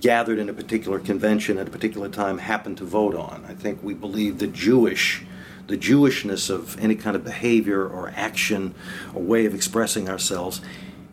gathered 0.00 0.38
in 0.38 0.50
a 0.50 0.52
particular 0.52 0.98
convention 0.98 1.56
at 1.56 1.66
a 1.66 1.70
particular 1.70 2.10
time 2.10 2.36
happened 2.36 2.76
to 2.76 2.84
vote 2.84 3.14
on. 3.14 3.42
I 3.48 3.54
think 3.54 3.82
we 3.82 3.94
believe 3.94 4.38
that 4.40 4.52
Jewish, 4.52 5.24
the 5.66 5.76
Jewishness 5.76 6.50
of 6.50 6.78
any 6.78 6.94
kind 6.94 7.16
of 7.16 7.24
behavior 7.24 7.86
or 7.86 8.12
action 8.16 8.74
or 9.14 9.22
way 9.22 9.46
of 9.46 9.54
expressing 9.54 10.08
ourselves, 10.08 10.60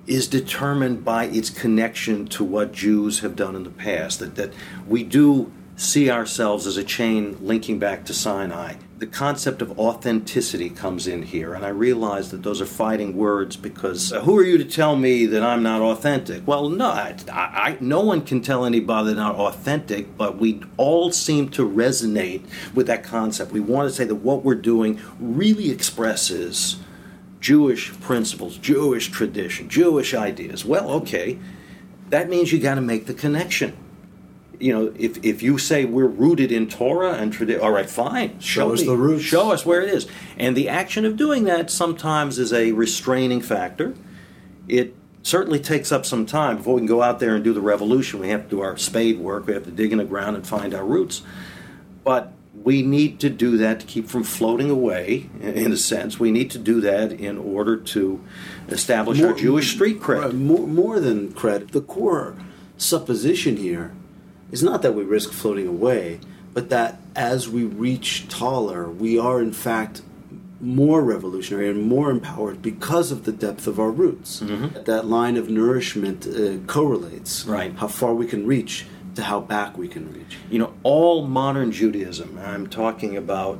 is 0.07 0.27
determined 0.27 1.05
by 1.05 1.25
its 1.25 1.49
connection 1.49 2.27
to 2.27 2.43
what 2.43 2.71
Jews 2.71 3.19
have 3.19 3.35
done 3.35 3.55
in 3.55 3.63
the 3.63 3.69
past. 3.69 4.19
That, 4.19 4.35
that 4.35 4.51
we 4.87 5.03
do 5.03 5.51
see 5.81 6.11
ourselves 6.11 6.67
as 6.67 6.77
a 6.77 6.83
chain 6.83 7.35
linking 7.41 7.79
back 7.79 8.05
to 8.05 8.13
Sinai. 8.13 8.75
The 8.99 9.07
concept 9.07 9.63
of 9.63 9.79
authenticity 9.79 10.69
comes 10.69 11.07
in 11.07 11.23
here, 11.23 11.55
and 11.55 11.65
I 11.65 11.69
realize 11.69 12.29
that 12.29 12.43
those 12.43 12.61
are 12.61 12.67
fighting 12.67 13.17
words 13.17 13.57
because 13.57 14.13
uh, 14.13 14.21
who 14.21 14.37
are 14.37 14.43
you 14.43 14.59
to 14.59 14.63
tell 14.63 14.95
me 14.95 15.25
that 15.25 15.41
I'm 15.41 15.63
not 15.63 15.81
authentic? 15.81 16.47
Well, 16.47 16.69
no, 16.69 16.85
I, 16.85 17.15
I, 17.31 17.77
no 17.79 18.01
one 18.01 18.21
can 18.21 18.41
tell 18.41 18.63
anybody 18.63 19.07
they're 19.07 19.15
not 19.15 19.37
authentic, 19.37 20.15
but 20.15 20.37
we 20.37 20.61
all 20.77 21.11
seem 21.11 21.49
to 21.49 21.67
resonate 21.67 22.45
with 22.75 22.85
that 22.85 23.03
concept. 23.03 23.51
We 23.51 23.59
want 23.59 23.89
to 23.89 23.95
say 23.95 24.03
that 24.03 24.15
what 24.15 24.43
we're 24.43 24.53
doing 24.53 24.99
really 25.19 25.71
expresses 25.71 26.77
Jewish 27.39 27.91
principles, 28.01 28.59
Jewish 28.59 29.07
tradition, 29.07 29.67
Jewish 29.67 30.13
ideas. 30.13 30.63
Well, 30.63 30.91
okay, 30.91 31.39
that 32.11 32.29
means 32.29 32.53
you 32.53 32.59
got 32.59 32.75
to 32.75 32.81
make 32.81 33.07
the 33.07 33.15
connection 33.15 33.75
you 34.61 34.73
know, 34.73 34.93
if, 34.97 35.23
if 35.23 35.41
you 35.41 35.57
say 35.57 35.85
we're 35.85 36.05
rooted 36.05 36.51
in 36.51 36.67
Torah 36.67 37.13
and 37.13 37.33
tradition, 37.33 37.61
all 37.61 37.71
right, 37.71 37.89
fine. 37.89 38.39
Show, 38.39 38.61
show 38.69 38.73
us 38.73 38.81
me. 38.81 38.87
the 38.87 38.97
roots. 38.97 39.23
Show 39.23 39.51
us 39.51 39.65
where 39.65 39.81
it 39.81 39.89
is. 39.89 40.07
And 40.37 40.55
the 40.55 40.69
action 40.69 41.05
of 41.05 41.17
doing 41.17 41.45
that 41.45 41.69
sometimes 41.69 42.37
is 42.37 42.53
a 42.53 42.71
restraining 42.71 43.41
factor. 43.41 43.95
It 44.67 44.95
certainly 45.23 45.59
takes 45.59 45.91
up 45.91 46.05
some 46.05 46.25
time 46.25 46.57
before 46.57 46.75
we 46.75 46.81
can 46.81 46.87
go 46.87 47.01
out 47.01 47.19
there 47.19 47.35
and 47.35 47.43
do 47.43 47.53
the 47.53 47.61
revolution. 47.61 48.19
We 48.19 48.29
have 48.29 48.43
to 48.43 48.49
do 48.49 48.61
our 48.61 48.77
spade 48.77 49.19
work. 49.19 49.47
We 49.47 49.53
have 49.53 49.65
to 49.65 49.71
dig 49.71 49.91
in 49.91 49.97
the 49.97 50.05
ground 50.05 50.35
and 50.35 50.45
find 50.45 50.73
our 50.73 50.85
roots. 50.85 51.23
But 52.03 52.33
we 52.53 52.81
need 52.81 53.19
to 53.21 53.29
do 53.29 53.57
that 53.57 53.79
to 53.79 53.85
keep 53.85 54.07
from 54.07 54.23
floating 54.23 54.69
away, 54.69 55.29
in 55.41 55.71
a 55.71 55.77
sense. 55.77 56.19
We 56.19 56.31
need 56.31 56.51
to 56.51 56.59
do 56.59 56.81
that 56.81 57.11
in 57.11 57.37
order 57.37 57.77
to 57.77 58.23
establish 58.67 59.19
more, 59.19 59.29
our 59.29 59.33
Jewish 59.33 59.73
street 59.73 59.99
cred. 59.99 60.33
More, 60.33 60.67
more 60.67 60.99
than 60.99 61.31
cred. 61.31 61.71
The 61.71 61.81
core 61.81 62.35
supposition 62.77 63.57
here 63.57 63.93
is 64.51 64.61
not 64.61 64.81
that 64.81 64.93
we 64.93 65.03
risk 65.03 65.31
floating 65.31 65.67
away, 65.67 66.19
but 66.53 66.69
that 66.69 66.99
as 67.15 67.49
we 67.49 67.63
reach 67.63 68.27
taller, 68.27 68.89
we 68.89 69.17
are 69.17 69.41
in 69.41 69.53
fact 69.53 70.01
more 70.59 71.03
revolutionary 71.03 71.69
and 71.69 71.83
more 71.83 72.11
empowered 72.11 72.61
because 72.61 73.11
of 73.11 73.25
the 73.25 73.31
depth 73.31 73.65
of 73.65 73.79
our 73.79 73.89
roots. 73.89 74.41
Mm-hmm. 74.41 74.83
That 74.83 75.05
line 75.05 75.37
of 75.37 75.49
nourishment 75.49 76.27
uh, 76.27 76.57
correlates 76.71 77.45
right. 77.45 77.73
how 77.75 77.87
far 77.87 78.13
we 78.13 78.27
can 78.27 78.45
reach 78.45 78.85
to 79.15 79.23
how 79.23 79.41
back 79.41 79.77
we 79.77 79.87
can 79.87 80.13
reach. 80.13 80.37
You 80.49 80.59
know, 80.59 80.73
all 80.83 81.25
modern 81.25 81.71
Judaism, 81.71 82.39
I'm 82.43 82.67
talking 82.67 83.17
about 83.17 83.59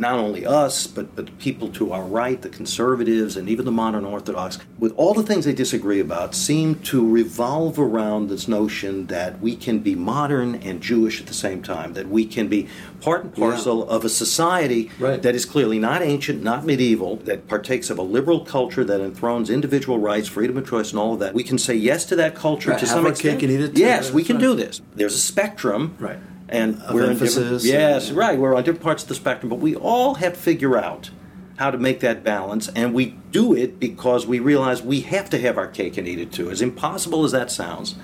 not 0.00 0.18
only 0.18 0.46
us, 0.46 0.86
but, 0.86 1.14
but 1.14 1.38
people 1.38 1.68
to 1.68 1.92
our 1.92 2.04
right, 2.04 2.40
the 2.40 2.48
conservatives, 2.48 3.36
and 3.36 3.48
even 3.48 3.64
the 3.66 3.72
modern 3.72 4.04
Orthodox, 4.04 4.58
with 4.78 4.92
all 4.96 5.12
the 5.12 5.22
things 5.22 5.44
they 5.44 5.52
disagree 5.52 6.00
about, 6.00 6.34
seem 6.34 6.76
to 6.76 7.08
revolve 7.08 7.78
around 7.78 8.28
this 8.28 8.48
notion 8.48 9.06
that 9.06 9.40
we 9.40 9.54
can 9.54 9.80
be 9.80 9.94
modern 9.94 10.54
and 10.56 10.80
Jewish 10.80 11.20
at 11.20 11.26
the 11.26 11.34
same 11.34 11.62
time, 11.62 11.92
that 11.92 12.08
we 12.08 12.24
can 12.24 12.48
be 12.48 12.66
part 13.00 13.24
and 13.24 13.34
parcel 13.34 13.80
yeah. 13.80 13.94
of 13.94 14.04
a 14.04 14.08
society 14.08 14.90
right. 14.98 15.22
that 15.22 15.34
is 15.34 15.44
clearly 15.44 15.78
not 15.78 16.02
ancient, 16.02 16.42
not 16.42 16.64
medieval, 16.64 17.16
that 17.16 17.46
partakes 17.46 17.90
of 17.90 17.98
a 17.98 18.02
liberal 18.02 18.40
culture 18.40 18.84
that 18.84 19.00
enthrones 19.00 19.50
individual 19.50 19.98
rights, 19.98 20.28
freedom 20.28 20.56
of 20.56 20.66
choice, 20.66 20.90
and 20.90 20.98
all 20.98 21.14
of 21.14 21.20
that. 21.20 21.34
We 21.34 21.44
can 21.44 21.58
say 21.58 21.74
yes 21.74 22.06
to 22.06 22.16
that 22.16 22.34
culture 22.34 22.70
right. 22.70 22.80
to 22.80 22.86
Have 22.86 22.94
some 22.94 23.06
extent. 23.06 23.42
Yes, 23.76 24.10
we 24.10 24.24
can 24.24 24.36
right. 24.36 24.42
do 24.42 24.54
this. 24.54 24.80
There's 24.94 25.14
a 25.14 25.18
spectrum. 25.18 25.96
Right 25.98 26.18
and 26.50 26.82
of 26.82 26.94
we're 26.94 27.10
emphasis 27.10 27.36
in 27.36 27.42
different, 27.42 27.64
yes, 27.64 28.10
right. 28.10 28.38
We're 28.38 28.54
on 28.54 28.64
different 28.64 28.82
parts 28.82 29.02
of 29.02 29.08
the 29.08 29.14
spectrum, 29.14 29.48
but 29.48 29.60
we 29.60 29.74
all 29.76 30.14
have 30.14 30.34
to 30.34 30.38
figure 30.38 30.76
out 30.76 31.10
how 31.58 31.70
to 31.70 31.78
make 31.78 32.00
that 32.00 32.24
balance, 32.24 32.68
and 32.68 32.94
we 32.94 33.06
do 33.30 33.54
it 33.54 33.78
because 33.78 34.26
we 34.26 34.38
realize 34.38 34.82
we 34.82 35.00
have 35.02 35.28
to 35.30 35.38
have 35.38 35.58
our 35.58 35.66
cake 35.66 35.96
and 35.96 36.08
eat 36.08 36.18
it 36.18 36.32
too. 36.32 36.50
As 36.50 36.62
impossible 36.62 37.24
as 37.24 37.32
that 37.32 37.50
sounds, 37.50 37.96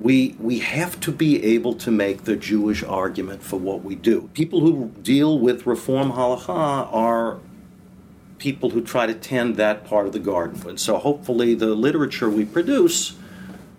we 0.00 0.36
we 0.38 0.60
have 0.60 1.00
to 1.00 1.10
be 1.10 1.42
able 1.44 1.74
to 1.74 1.90
make 1.90 2.24
the 2.24 2.36
Jewish 2.36 2.82
argument 2.82 3.42
for 3.42 3.58
what 3.58 3.82
we 3.82 3.94
do. 3.94 4.30
People 4.34 4.60
who 4.60 4.92
deal 5.02 5.38
with 5.38 5.66
reform 5.66 6.12
halacha 6.12 6.92
are 6.94 7.38
people 8.38 8.70
who 8.70 8.80
try 8.80 9.06
to 9.06 9.14
tend 9.14 9.56
that 9.56 9.84
part 9.84 10.06
of 10.06 10.12
the 10.12 10.18
garden. 10.18 10.62
And 10.68 10.80
so 10.80 10.98
hopefully 10.98 11.54
the 11.54 11.74
literature 11.74 12.30
we 12.30 12.44
produce 12.44 13.16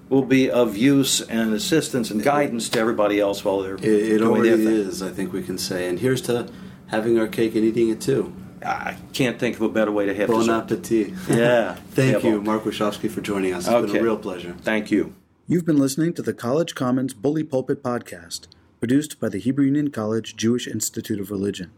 will 0.10 0.26
be 0.26 0.50
of 0.50 0.76
use 0.76 1.22
and 1.22 1.54
assistance 1.54 2.12
and 2.12 2.24
guidance 2.24 2.68
to 2.70 2.80
everybody 2.80 3.20
else 3.20 3.46
while 3.46 3.62
they're 3.62 3.76
it, 3.76 3.84
it 3.84 4.18
doing 4.18 4.24
already 4.24 4.64
their 4.64 4.74
is 4.74 5.02
i 5.02 5.10
think 5.10 5.32
we 5.32 5.44
can 5.44 5.58
say 5.58 5.88
and 5.88 6.00
here's 6.00 6.22
to 6.22 6.50
having 6.88 7.20
our 7.20 7.28
cake 7.28 7.56
and 7.56 7.64
eating 7.64 7.90
it 7.90 8.02
too 8.02 8.34
I 8.66 8.98
can't 9.14 9.40
think 9.40 9.56
of 9.56 9.62
a 9.62 9.70
better 9.70 9.92
way 9.92 10.06
to 10.06 10.14
have 10.14 10.28
bon 10.28 10.40
dessert. 10.40 10.64
appetit. 10.64 11.14
Yeah. 11.30 11.76
Thank 11.92 12.24
yeah, 12.24 12.32
you, 12.32 12.42
Mark 12.42 12.64
Washofsky, 12.64 13.10
for 13.10 13.22
joining 13.22 13.54
us. 13.54 13.66
It's 13.66 13.74
okay. 13.74 13.94
been 13.94 14.02
a 14.02 14.04
real 14.04 14.18
pleasure. 14.18 14.54
Thank 14.62 14.92
you. 14.92 15.16
You've 15.48 15.66
been 15.66 15.80
listening 15.80 16.14
to 16.16 16.22
the 16.22 16.34
College 16.34 16.76
Commons 16.76 17.14
Bully 17.14 17.44
Pulpit 17.44 17.82
Podcast, 17.82 18.48
produced 18.80 19.18
by 19.20 19.30
the 19.30 19.40
Hebrew 19.40 19.66
Union 19.66 19.90
College 19.92 20.36
Jewish 20.36 20.68
Institute 20.68 21.20
of 21.20 21.32
Religion. 21.32 21.72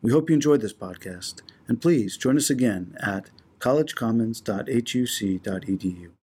We 0.00 0.12
hope 0.12 0.30
you 0.30 0.34
enjoyed 0.34 0.60
this 0.60 0.72
podcast, 0.72 1.42
and 1.68 1.82
please 1.82 2.16
join 2.16 2.36
us 2.36 2.50
again 2.50 2.96
at 3.00 3.30
collegecommons.huc.edu. 3.58 6.12